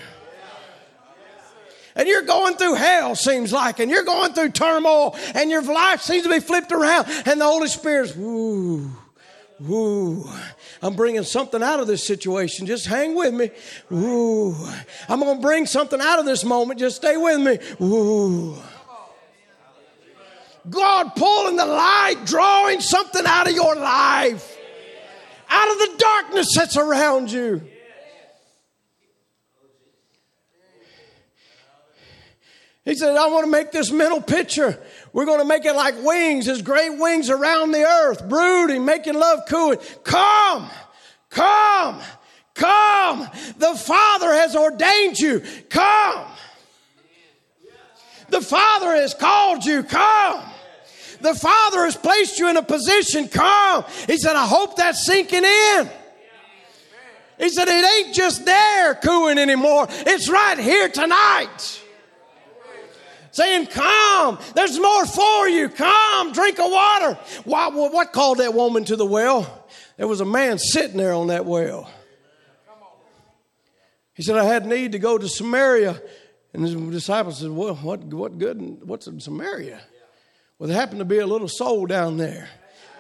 [1.95, 6.01] and you're going through hell, seems like, and you're going through turmoil, and your life
[6.01, 8.91] seems to be flipped around, and the Holy Spirit's, woo,
[9.61, 10.25] woo.
[10.83, 12.67] I'm bringing something out of this situation.
[12.67, 13.51] Just hang with me.
[13.89, 14.55] Woo.
[15.09, 16.81] I'm going to bring something out of this moment.
[16.81, 17.59] Just stay with me.
[17.79, 18.57] Woo.
[20.69, 24.57] God pulling the light, drawing something out of your life,
[25.49, 27.63] out of the darkness that's around you.
[32.85, 34.79] He said, I want to make this mental picture.
[35.13, 39.15] We're going to make it like wings, his great wings around the earth, brooding, making
[39.15, 39.79] love cooing.
[40.03, 40.69] Come,
[41.31, 42.01] come,
[42.55, 43.29] come.
[43.59, 45.45] The Father has ordained you.
[45.71, 46.27] Come.
[48.31, 49.85] The Father has called you.
[49.85, 50.43] Come.
[51.21, 53.29] The Father has placed you in a position.
[53.29, 53.85] Come.
[54.09, 55.91] He said, I hope that's sinking in.
[57.39, 59.87] He said, it ain't just there cooing anymore.
[59.89, 61.82] It's right here tonight
[63.33, 65.69] saying, Come, there's more for you.
[65.69, 67.19] Come, drink of water.
[67.45, 69.67] What, what called that woman to the well?
[69.97, 71.91] There was a man sitting there on that well.
[74.15, 76.01] He said, I had need to go to Samaria.
[76.55, 78.83] And his disciples said, Well, what, what good?
[78.85, 79.81] What's in Samaria?
[80.59, 82.49] Well, there happened to be a little soul down there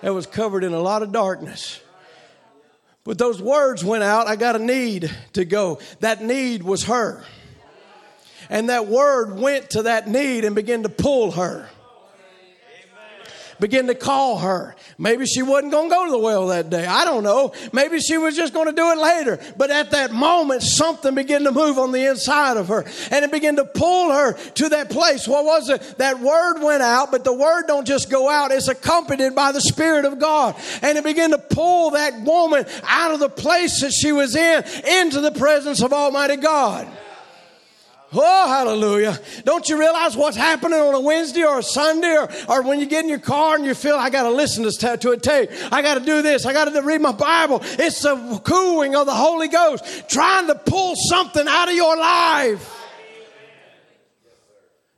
[0.00, 1.80] that was covered in a lot of darkness.
[3.04, 5.80] But those words went out, I got a need to go.
[6.00, 7.24] That need was her.
[8.52, 11.70] And that word went to that need and began to pull her.
[13.58, 14.76] Begin to call her.
[14.98, 16.84] Maybe she wasn't going to go to the well that day.
[16.84, 17.54] I don't know.
[17.72, 19.40] Maybe she was just going to do it later.
[19.56, 23.32] But at that moment, something began to move on the inside of her and it
[23.32, 25.26] began to pull her to that place.
[25.26, 25.80] What was it?
[25.96, 28.50] That word went out, but the word don't just go out.
[28.50, 30.56] It's accompanied by the Spirit of God.
[30.82, 34.62] And it began to pull that woman out of the place that she was in
[35.00, 36.86] into the presence of Almighty God.
[38.14, 39.18] Oh, hallelujah.
[39.44, 42.86] Don't you realize what's happening on a Wednesday or a Sunday or, or when you
[42.86, 45.50] get in your car and you feel, I got to listen to, a tape.
[45.72, 46.44] I got to do this.
[46.44, 47.60] I got to read my Bible.
[47.62, 52.78] It's the cooling of the Holy Ghost trying to pull something out of your life.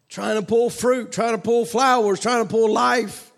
[0.09, 3.33] Trying to pull fruit, trying to pull flowers, trying to pull life.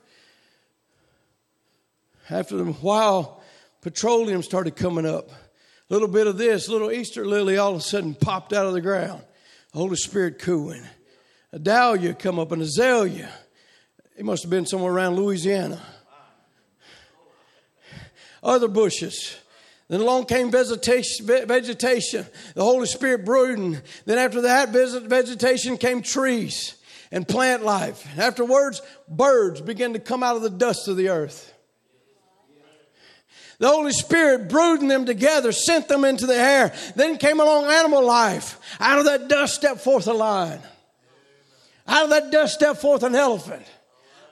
[2.31, 3.43] After a while,
[3.83, 5.31] petroleum started coming up.
[5.31, 8.72] A little bit of this, little Easter lily all of a sudden popped out of
[8.72, 9.22] the ground.
[9.77, 10.83] Holy Spirit cooing.
[11.53, 13.31] A dahlia come up, an azalea.
[14.16, 15.83] He must have been somewhere around Louisiana.
[18.43, 19.37] Other bushes.
[19.89, 22.24] Then along came vegetation, vegetation,
[22.55, 23.79] the Holy Spirit brooding.
[24.07, 26.77] Then after that vegetation came trees
[27.12, 28.07] and plant life.
[28.18, 31.53] Afterwards, birds began to come out of the dust of the earth.
[33.59, 36.74] The Holy Spirit brooding them together, sent them into the air.
[36.94, 38.61] Then came along animal life.
[38.80, 40.61] Out of that dust stepped forth a lion.
[41.88, 43.64] Out of that dust stepped forth an elephant.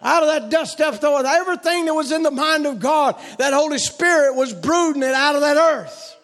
[0.02, 3.16] Out of that dust stepped forth everything that was in the mind of God.
[3.38, 6.16] That Holy Spirit was brooding it out of that earth.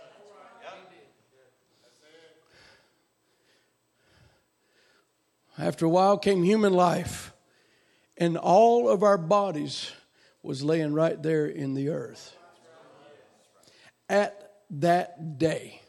[5.56, 7.32] After a while came human life,
[8.16, 9.90] and all of our bodies
[10.42, 12.36] was laying right there in the earth
[14.10, 15.80] at that day.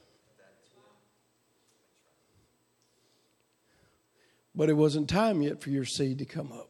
[4.53, 6.69] But it wasn't time yet for your seed to come up.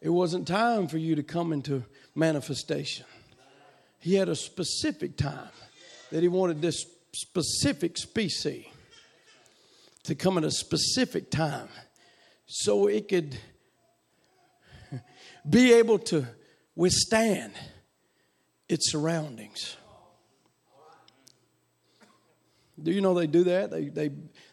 [0.00, 1.82] It wasn't time for you to come into
[2.14, 3.06] manifestation.
[3.98, 5.50] He had a specific time
[6.12, 8.66] that he wanted this specific species
[10.04, 11.68] to come at a specific time
[12.46, 13.36] so it could
[15.48, 16.26] be able to
[16.76, 17.52] withstand
[18.68, 19.76] its surroundings.
[22.82, 23.70] Do you know they do that?
[23.70, 24.10] They, they,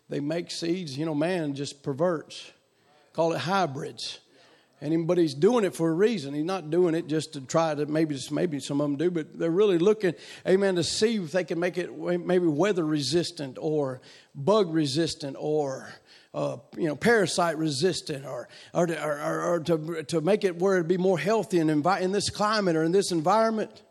[0.09, 0.97] they make seeds.
[0.97, 2.51] You know, man just perverts,
[3.11, 4.19] call it hybrids.
[4.79, 6.33] And he's doing it for a reason.
[6.33, 9.39] He's not doing it just to try to maybe maybe some of them do, but
[9.39, 10.13] they're really looking,
[10.45, 14.01] amen, to see if they can make it maybe weather resistant or
[14.35, 15.87] bug resistant or
[16.33, 20.75] uh, you know, parasite resistant or, or, to, or, or, to, to make it where
[20.75, 23.83] it'd be more healthy envi- in this climate or in this environment.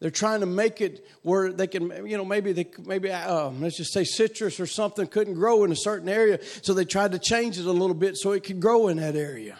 [0.00, 3.76] They're trying to make it where they can, you know, maybe they maybe uh, let's
[3.76, 7.18] just say citrus or something couldn't grow in a certain area, so they tried to
[7.18, 9.58] change it a little bit so it could grow in that area.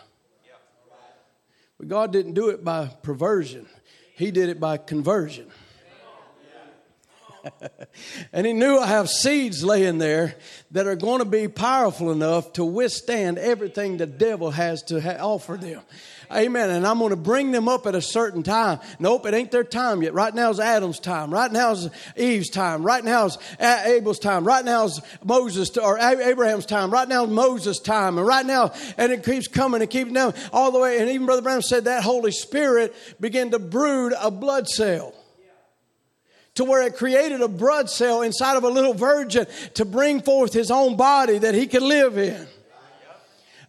[1.79, 3.67] But God didn't do it by perversion;
[4.17, 5.47] He did it by conversion.
[8.33, 10.37] and he knew I have seeds laying there
[10.71, 15.19] that are going to be powerful enough to withstand everything the devil has to ha-
[15.21, 15.83] offer them.
[16.33, 16.71] Amen.
[16.71, 18.79] And I'm going to bring them up at a certain time.
[19.01, 20.15] Nope, it ain't their time yet.
[20.15, 21.33] Right now is Adam's time.
[21.33, 22.85] Right now is Eve's time.
[22.85, 24.45] Right now is Abel's time.
[24.45, 26.93] Right now is Moses or Abraham's time.
[26.93, 28.17] Right now is Moses' time.
[28.17, 31.01] And right now, and it keeps coming and keeps down all the way.
[31.01, 35.15] And even Brother Brown said that Holy Spirit began to brood a blood cell
[36.61, 40.53] to where it created a blood cell inside of a little virgin to bring forth
[40.53, 42.47] his own body that he could live in.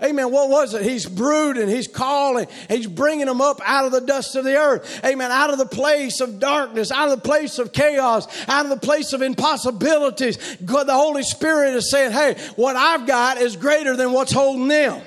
[0.03, 0.29] Amen.
[0.29, 0.81] What was it?
[0.81, 1.69] He's brooding.
[1.69, 2.47] He's calling.
[2.67, 5.05] He's bringing them up out of the dust of the earth.
[5.05, 5.31] Amen.
[5.31, 8.85] Out of the place of darkness, out of the place of chaos, out of the
[8.85, 10.57] place of impossibilities.
[10.65, 14.67] God, the Holy Spirit is saying, hey, what I've got is greater than what's holding
[14.67, 15.01] them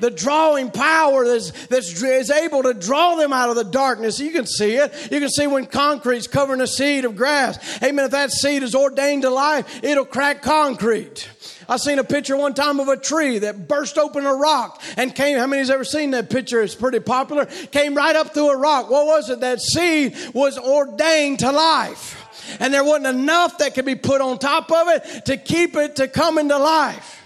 [0.00, 4.20] the drawing power that's, that's is able to draw them out of the darkness.
[4.20, 4.92] You can see it.
[5.10, 7.82] You can see when concrete's covering a seed of grass.
[7.82, 8.04] Amen.
[8.06, 11.28] If that seed is ordained to life, it'll crack concrete.
[11.68, 15.14] I seen a picture one time of a tree that burst open a rock and
[15.14, 15.38] came.
[15.38, 16.62] How many's ever seen that picture?
[16.62, 17.44] It's pretty popular.
[17.44, 18.88] Came right up through a rock.
[18.88, 19.40] What was it?
[19.40, 22.24] That seed was ordained to life.
[22.60, 25.96] And there wasn't enough that could be put on top of it to keep it
[25.96, 27.17] to come into life.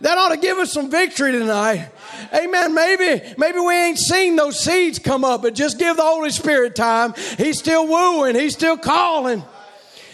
[0.00, 1.90] That ought to give us some victory tonight.
[2.32, 2.74] Amen.
[2.74, 6.74] Maybe, maybe we ain't seen those seeds come up, but just give the Holy Spirit
[6.74, 7.14] time.
[7.38, 8.34] He's still wooing.
[8.34, 9.42] He's still calling.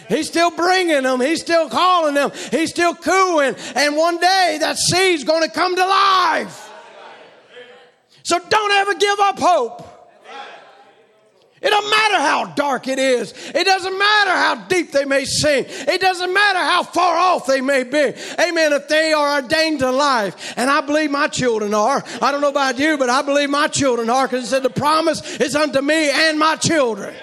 [0.09, 1.21] He's still bringing them.
[1.21, 2.33] He's still calling them.
[2.51, 3.55] He's still cooing.
[3.75, 6.71] And one day that seed's going to come to life.
[8.23, 9.92] So don't ever give up hope.
[11.63, 13.33] It doesn't matter how dark it is.
[13.55, 15.69] It doesn't matter how deep they may sink.
[15.71, 18.13] It doesn't matter how far off they may be.
[18.41, 18.73] Amen.
[18.73, 22.03] If they are ordained to life, and I believe my children are.
[22.21, 24.71] I don't know about you, but I believe my children are because it said the
[24.71, 27.15] promise is unto me and my children.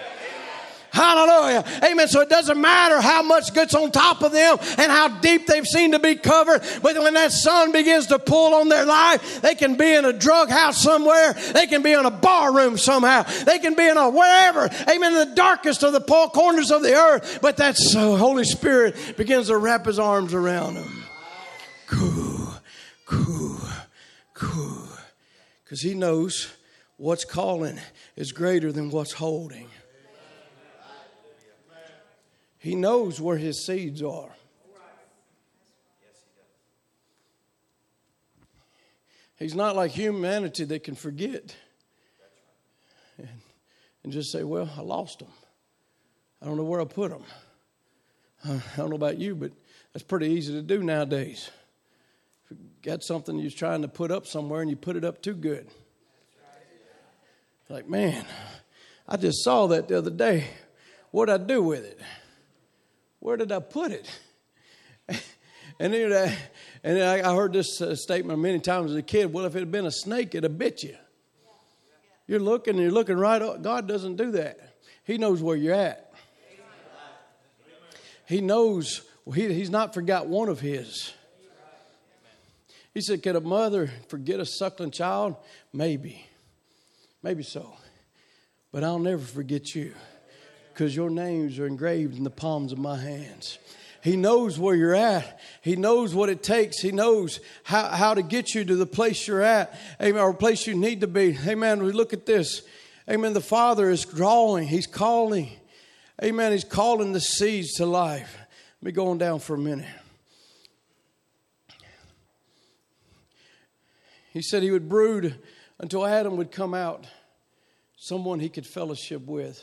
[0.92, 1.64] Hallelujah.
[1.84, 2.08] Amen.
[2.08, 5.66] So it doesn't matter how much gets on top of them and how deep they've
[5.66, 6.62] seemed to be covered.
[6.82, 10.14] But when that sun begins to pull on their life, they can be in a
[10.14, 11.34] drug house somewhere.
[11.34, 13.24] They can be in a bar room somehow.
[13.24, 14.70] They can be in a wherever.
[14.90, 15.14] Amen.
[15.14, 17.40] In the darkest of the poor corners of the earth.
[17.42, 21.04] But that so uh, Holy Spirit begins to wrap his arms around them.
[21.88, 22.54] Cool,
[23.06, 23.60] cool,
[24.34, 24.88] cool.
[25.64, 26.52] Because he knows
[26.98, 27.80] what's calling
[28.16, 29.70] is greater than what's holding.
[32.60, 34.30] He knows where his seeds are.
[39.38, 41.56] He's not like humanity that can forget
[43.18, 43.30] and,
[44.04, 45.30] and just say, Well, I lost them.
[46.42, 47.24] I don't know where I put them.
[48.46, 49.52] I don't know about you, but
[49.94, 51.50] that's pretty easy to do nowadays.
[52.46, 55.22] If you got something you're trying to put up somewhere and you put it up
[55.22, 55.70] too good.
[57.70, 58.26] Like, man,
[59.08, 60.48] I just saw that the other day.
[61.12, 62.00] What'd I do with it?
[63.20, 64.10] Where did I put it?
[65.80, 66.32] and then, uh,
[66.84, 69.34] and I heard this uh, statement many times as a kid.
[69.34, 70.96] Well, if it had been a snake, it'd have bit you.
[72.28, 73.62] You're looking, you're looking right up.
[73.62, 74.76] God doesn't do that.
[75.04, 76.14] He knows where you're at.
[78.28, 79.02] He knows.
[79.34, 81.14] He, he's not forgot one of his.
[82.94, 85.36] He said, "Could a mother forget a suckling child?
[85.74, 86.28] Maybe,
[87.24, 87.74] maybe so,
[88.72, 89.96] but I'll never forget you."
[90.80, 93.60] Because your names are engraved in the palms of my hands.
[94.02, 95.38] He knows where you're at.
[95.62, 96.80] He knows what it takes.
[96.80, 100.66] He knows how, how to get you to the place you're at, amen, or place
[100.68, 101.38] you need to be.
[101.46, 101.84] Amen.
[101.84, 102.62] We look at this.
[103.10, 103.34] Amen.
[103.34, 105.52] The Father is drawing, He's calling.
[106.24, 106.54] Amen.
[106.54, 108.38] He's calling the seeds to life.
[108.82, 109.86] Let me go on down for a minute.
[114.32, 115.38] He said he would brood
[115.78, 117.06] until Adam would come out,
[117.98, 119.62] someone he could fellowship with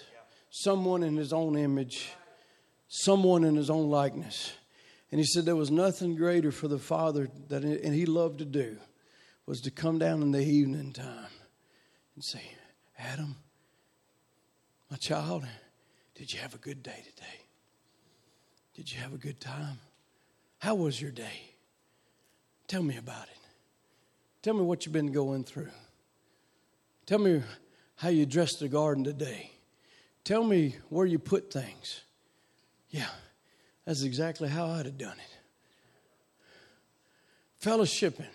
[0.59, 2.09] someone in his own image,
[2.89, 4.55] someone in his own likeness.
[5.13, 8.45] And he said there was nothing greater for the Father that and he loved to
[8.47, 8.79] do
[9.45, 11.31] was to come down in the evening time
[12.15, 12.41] and say,
[12.99, 13.37] Adam,
[14.91, 15.45] my child,
[16.15, 17.41] did you have a good day today?
[18.75, 19.79] Did you have a good time?
[20.59, 21.51] How was your day?
[22.67, 23.39] Tell me about it.
[24.43, 25.71] Tell me what you've been going through.
[27.05, 27.43] Tell me
[27.97, 29.51] how you dressed the garden today.
[30.27, 32.01] Tell me where you put things.
[32.91, 33.07] Yeah,
[33.85, 35.39] that's exactly how I'd have done it.
[37.65, 38.17] Fellowshipping.
[38.17, 38.27] There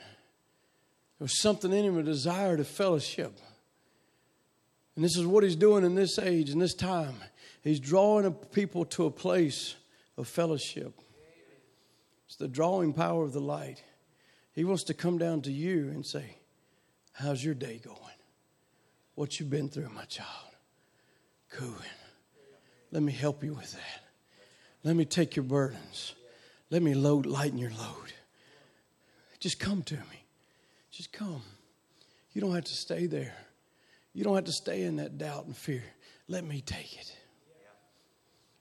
[1.20, 3.38] was something in him, a desire to fellowship.
[4.96, 7.16] And this is what he's doing in this age, in this time.
[7.62, 9.76] He's drawing people to a place
[10.18, 10.98] of fellowship.
[12.26, 13.84] It's the drawing power of the light.
[14.54, 16.38] He wants to come down to you and say,
[17.12, 17.98] How's your day going?
[19.16, 20.51] What you been through, my child?
[21.52, 21.74] Cooing.
[22.92, 24.04] Let me help you with that.
[24.84, 26.16] Let me take your burdens.
[26.70, 28.14] Let me load, lighten your load.
[29.40, 30.26] Just come to me.
[30.92, 31.42] Just come.
[32.34, 33.36] You don't have to stay there.
[34.14, 35.84] You don't have to stay in that doubt and fear.
[36.28, 37.16] Let me take it.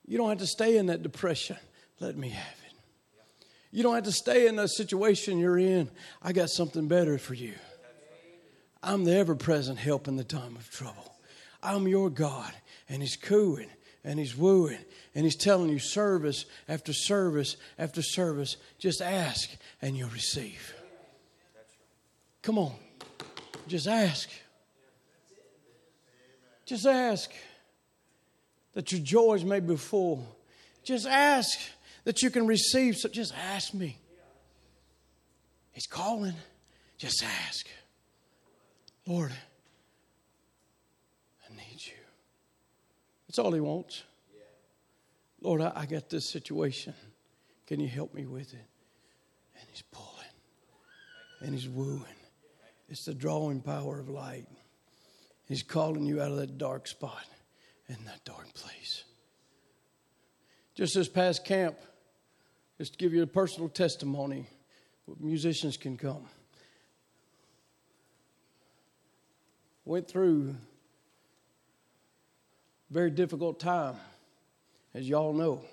[0.05, 1.57] You don't have to stay in that depression.
[1.99, 3.45] Let me have it.
[3.71, 5.89] You don't have to stay in the situation you're in.
[6.21, 7.53] I got something better for you.
[8.83, 11.15] I'm the ever present help in the time of trouble.
[11.63, 12.51] I'm your God,
[12.91, 13.69] and He's cooing
[14.03, 14.77] and He's wooing
[15.15, 18.57] and He's telling you service after service after service.
[18.77, 19.49] Just ask
[19.81, 20.75] and you'll receive.
[22.43, 22.73] Come on,
[23.67, 24.29] just ask.
[26.65, 27.31] Just ask
[28.73, 30.25] that your joys may be full.
[30.83, 31.59] Just ask
[32.03, 32.97] that you can receive.
[32.97, 33.97] So just ask me.
[35.71, 36.33] He's calling.
[36.97, 37.67] Just ask.
[39.05, 39.31] Lord,
[41.45, 41.93] I need you.
[43.31, 44.03] That's all he wants.
[45.39, 46.93] Lord, I, I got this situation.
[47.65, 48.67] Can you help me with it?
[49.57, 50.09] And he's pulling
[51.39, 52.03] and he's wooing.
[52.89, 54.47] It's the drawing power of light.
[55.47, 57.23] He's calling you out of that dark spot
[57.87, 59.05] in that dark place.
[60.75, 61.77] Just this past camp,
[62.79, 64.45] just to give you a personal testimony,
[65.21, 66.27] musicians can come.
[69.85, 70.57] Went through
[72.91, 73.95] very difficult time,
[74.93, 75.63] as y'all know.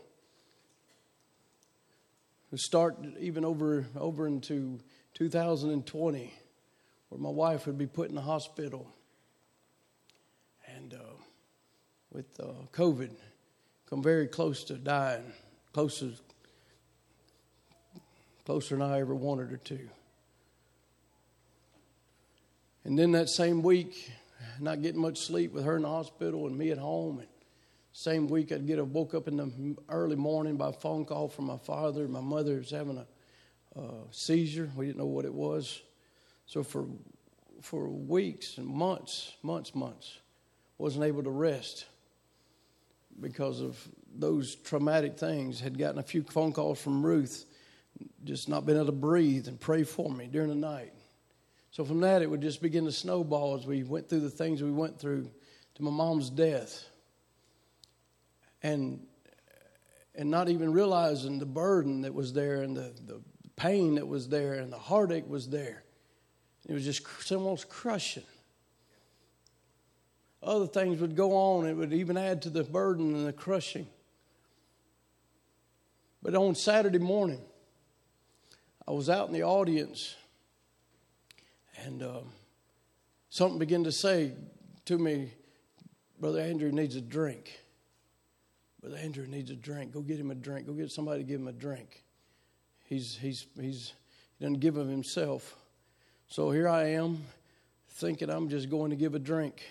[2.53, 4.79] We start even over over into
[5.15, 6.35] 2020,
[7.09, 8.89] where my wife would be put in the hospital
[10.77, 10.99] and uh,
[12.13, 13.11] with uh, COVID,
[13.91, 15.33] come very close to dying,
[15.73, 16.11] closer,
[18.47, 19.79] closer than I ever wanted her to.
[22.85, 24.13] And then that same week,
[24.61, 27.21] not getting much sleep with her in the hospital and me at home.
[27.21, 27.29] And
[27.93, 31.29] same week, I'd get a woke up in the early morning by a phone call
[31.29, 32.07] from my father.
[32.09, 34.71] My mother was having a uh, seizure.
[34.77, 35.81] We didn't know what it was.
[36.47, 36.87] So for
[37.61, 40.19] for weeks and months, months, months,
[40.79, 41.87] wasn't able to rest
[43.21, 43.77] because of
[44.17, 45.61] those traumatic things.
[45.61, 47.45] Had gotten a few phone calls from Ruth,
[48.25, 50.93] just not been able to breathe and pray for me during the night.
[51.79, 54.61] So from that, it would just begin to snowball as we went through the things
[54.61, 55.31] we went through
[55.77, 56.85] to my mom's death.
[58.65, 59.07] And
[60.17, 63.23] and not even realizing the burden that was there and the, the
[63.55, 65.85] pain that was there and the heartache was there.
[66.69, 68.25] It was just almost crushing
[70.43, 71.65] other things would go on.
[71.67, 73.87] It would even add to the burden and the crushing.
[76.23, 77.41] But on Saturday morning,
[78.87, 80.17] I was out in the audience,
[81.85, 82.21] and uh,
[83.31, 84.33] something began to say
[84.87, 85.31] to me,
[86.21, 87.61] Brother Andrew needs a drink.
[88.81, 89.93] Brother Andrew needs a drink.
[89.93, 90.67] Go get him a drink.
[90.67, 92.05] Go get somebody to give him a drink.
[92.85, 93.93] He's, he's, he's,
[94.39, 95.57] he doesn't give of himself.
[96.29, 97.25] So here I am,
[97.91, 99.63] thinking I'm just going to give a drink.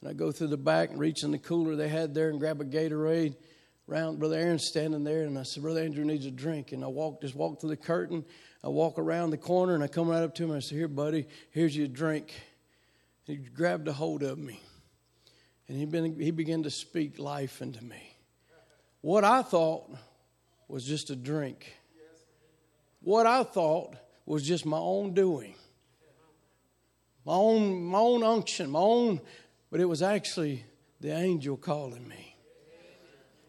[0.00, 2.38] And I go through the back and reach in the cooler they had there and
[2.38, 3.36] grab a Gatorade.
[3.88, 6.72] Round Brother Aaron's standing there, and I said, Brother Andrew needs a drink.
[6.72, 8.24] And I walk, just walk through the curtain.
[8.66, 10.50] I walk around the corner, and I come right up to him.
[10.50, 12.34] And I said, Here, buddy, here's your drink.
[13.22, 14.60] He grabbed a hold of me,
[15.68, 18.02] and he, been, he began to speak life into me.
[19.02, 19.88] What I thought
[20.66, 21.76] was just a drink.
[23.02, 23.94] What I thought
[24.26, 25.54] was just my own doing,
[27.24, 29.20] my own, my own unction, my own
[29.70, 30.64] but it was actually
[31.00, 32.36] the angel calling me.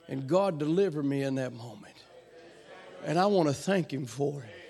[0.07, 1.95] And God delivered me in that moment.
[3.03, 4.66] And I want to thank Him for it.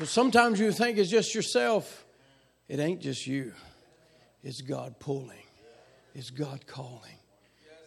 [0.00, 2.06] But sometimes you think it's just yourself.
[2.70, 3.52] It ain't just you,
[4.42, 5.44] it's God pulling,
[6.14, 7.18] it's God calling,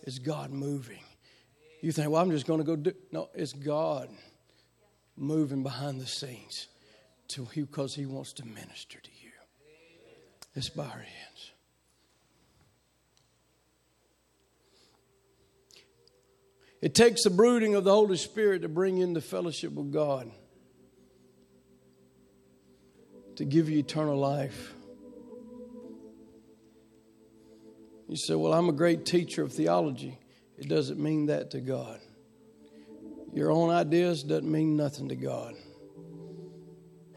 [0.03, 0.99] it's God moving.
[1.81, 2.93] You think, well, I'm just going to go do.
[3.11, 4.09] No, it's God
[5.17, 6.67] moving behind the scenes
[7.29, 9.31] to because He wants to minister to you.
[10.55, 11.51] Let's bow our hands.
[16.79, 20.29] It takes the brooding of the Holy Spirit to bring you into fellowship with God,
[23.37, 24.73] to give you eternal life.
[28.07, 30.17] You say, Well, I'm a great teacher of theology.
[30.57, 31.99] It doesn't mean that to God.
[33.33, 35.55] Your own ideas doesn't mean nothing to God.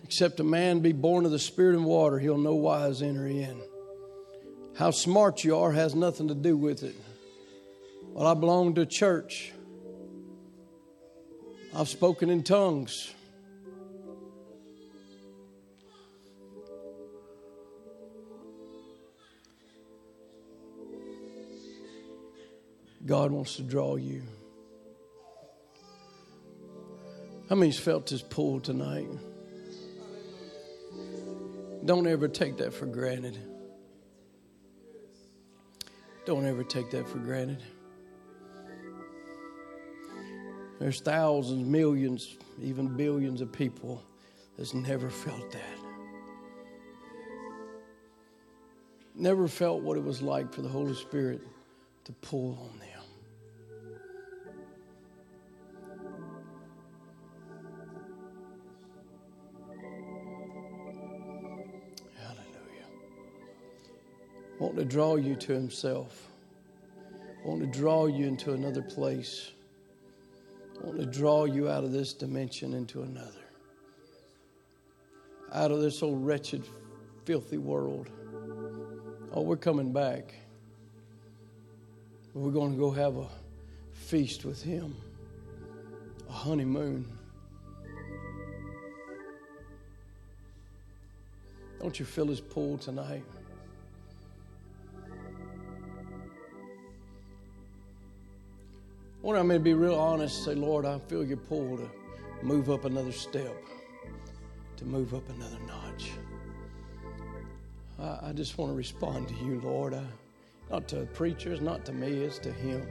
[0.03, 3.61] Except a man be born of the Spirit and water, he'll no wise enter in.
[4.77, 6.95] How smart you are has nothing to do with it.
[8.05, 9.53] Well, I belong to a church.
[11.75, 13.13] I've spoken in tongues.
[23.07, 24.23] God wants to draw you.
[27.49, 29.07] How many's felt his pull tonight?
[31.85, 33.39] Don't ever take that for granted.
[36.25, 37.63] Don't ever take that for granted.
[40.81, 44.03] There's thousands, millions, even billions of people
[44.59, 45.79] that's never felt that.
[49.15, 51.41] Never felt what it was like for the Holy Spirit
[52.05, 52.76] to pull on
[64.59, 66.29] want to draw you to Himself,
[67.45, 69.53] want to draw you into another place,
[70.81, 73.45] want to draw you out of this dimension into another,
[75.53, 76.65] out of this old wretched,
[77.25, 78.11] filthy world.
[79.33, 80.35] Oh, we're coming back.
[82.33, 83.29] We're going to go have a
[83.93, 84.95] feast with Him,
[86.29, 87.07] a honeymoon.
[91.81, 93.25] Don't you feel His pull tonight?
[99.27, 101.91] I want to be real honest say, Lord, I feel your pull to
[102.43, 103.57] move up another step,
[104.77, 106.13] to move up another notch.
[107.99, 109.95] I, I just want to respond to you, Lord.
[109.95, 110.05] I,
[110.71, 112.87] not to preachers, not to me, it's to Him.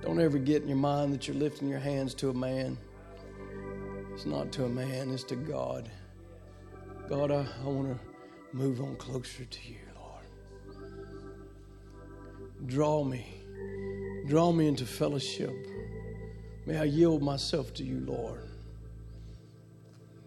[0.00, 2.78] Don't ever get in your mind that you're lifting your hands to a man.
[4.14, 5.90] It's not to a man, it's to God.
[7.06, 9.85] God, I, I want to move on closer to you.
[12.64, 13.26] Draw me.
[14.26, 15.54] Draw me into fellowship.
[16.64, 18.48] May I yield myself to you, Lord.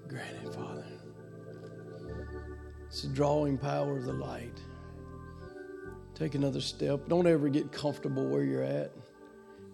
[0.07, 0.85] Grant it, Father.
[2.87, 4.57] It's the drawing power of the light.
[6.15, 7.07] Take another step.
[7.07, 8.91] Don't ever get comfortable where you're at.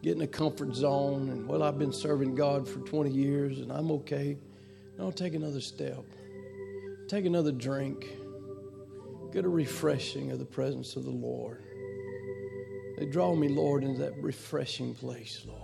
[0.01, 3.71] Get in a comfort zone and, well, I've been serving God for 20 years and
[3.71, 4.37] I'm okay.
[4.97, 6.03] No, take another step.
[7.07, 8.07] Take another drink.
[9.31, 11.64] Get a refreshing of the presence of the Lord.
[12.97, 15.61] They draw me, Lord, into that refreshing place, Lord.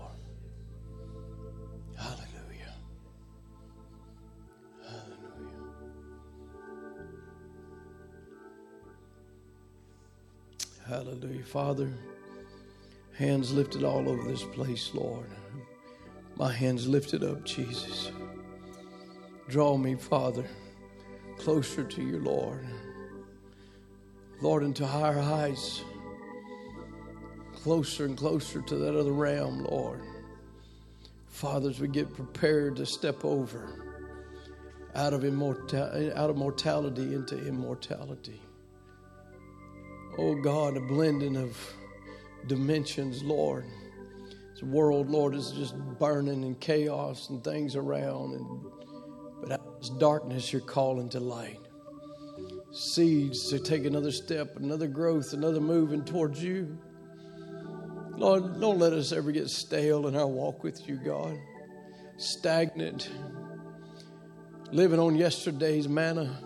[1.98, 2.76] Hallelujah.
[4.86, 5.56] Hallelujah.
[10.86, 11.44] Hallelujah.
[11.44, 11.90] Father,
[13.18, 15.30] hands lifted all over this place, Lord.
[16.36, 18.12] My hands lifted up, Jesus.
[19.48, 20.46] Draw me, Father,
[21.38, 22.66] closer to you, Lord.
[24.42, 25.84] Lord, into higher heights
[27.64, 30.02] closer and closer to that other realm, Lord.
[31.28, 33.92] Fathers, we get prepared to step over
[34.96, 38.42] out of, immorta- out of mortality into immortality.
[40.18, 41.58] Oh God, a blending of
[42.48, 43.66] dimensions, Lord.
[44.54, 48.72] This world, Lord, is just burning and chaos and things around, and
[49.42, 51.60] but of darkness, you're calling to light.
[52.72, 56.78] Seeds to take another step, another growth, another moving towards you.
[58.22, 61.40] Lord, don't let us ever get stale in our walk with you, God.
[62.18, 63.10] Stagnant,
[64.72, 66.38] living on yesterday's manna.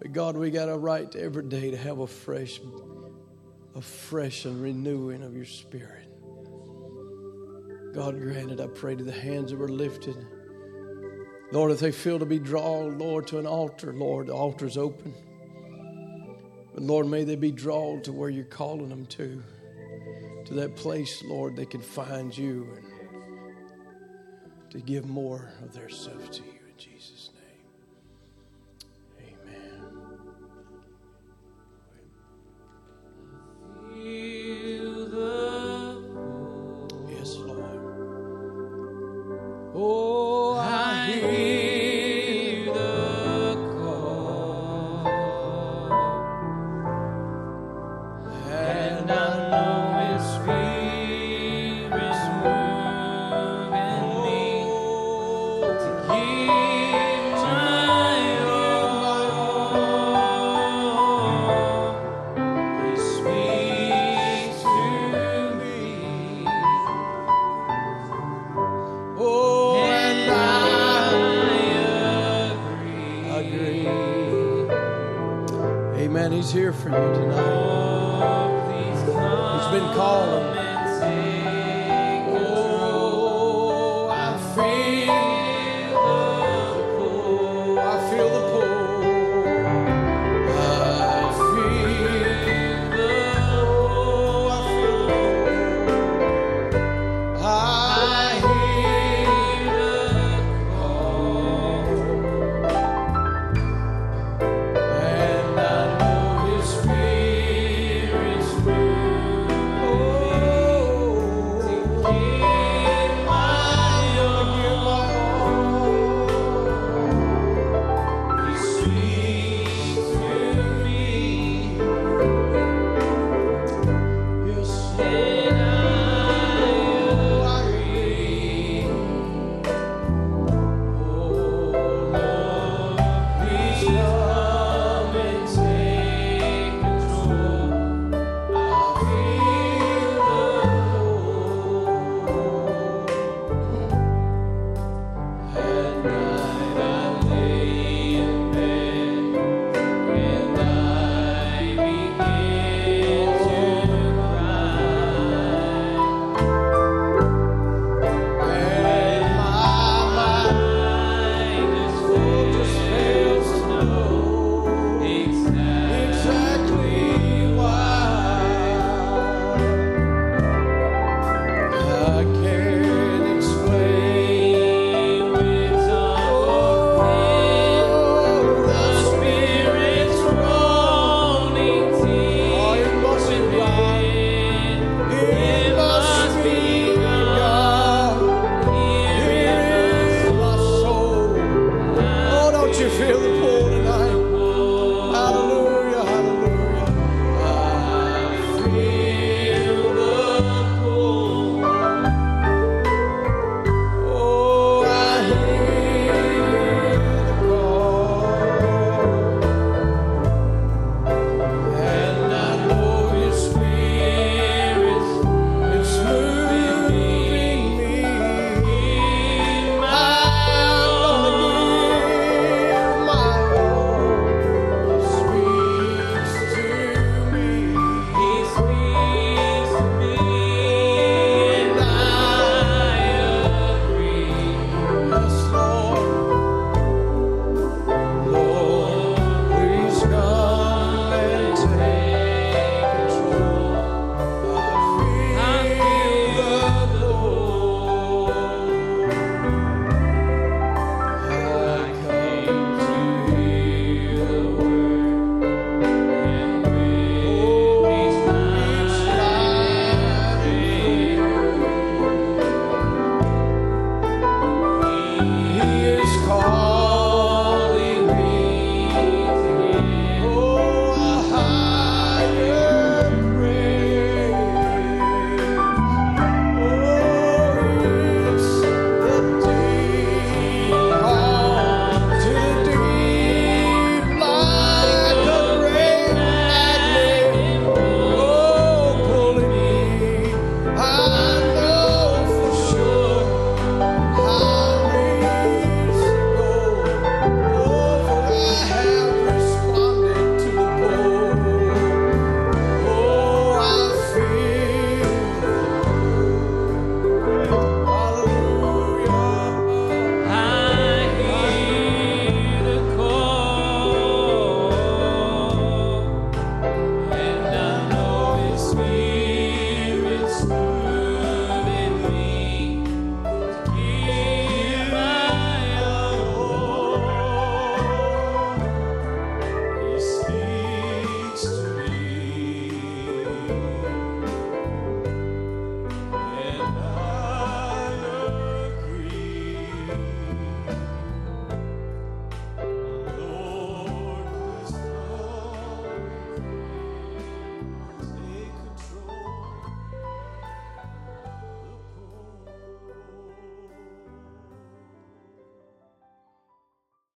[0.00, 2.58] But God, we got a right to every day to have a fresh,
[3.74, 6.08] a fresh and renewing of your spirit.
[7.92, 10.16] God, granted, I pray to the hands that were lifted.
[11.52, 15.12] Lord, if they feel to be drawn, Lord, to an altar, Lord, the altar's open.
[16.72, 19.42] But Lord, may they be drawn to where you're calling them to
[20.48, 22.66] to that place, Lord, they can find you.
[22.74, 22.84] And
[24.70, 27.44] to give more of their self to you in Jesus' name.
[29.44, 29.82] Amen.
[37.10, 37.80] Yes, Lord.
[39.74, 40.57] Oh,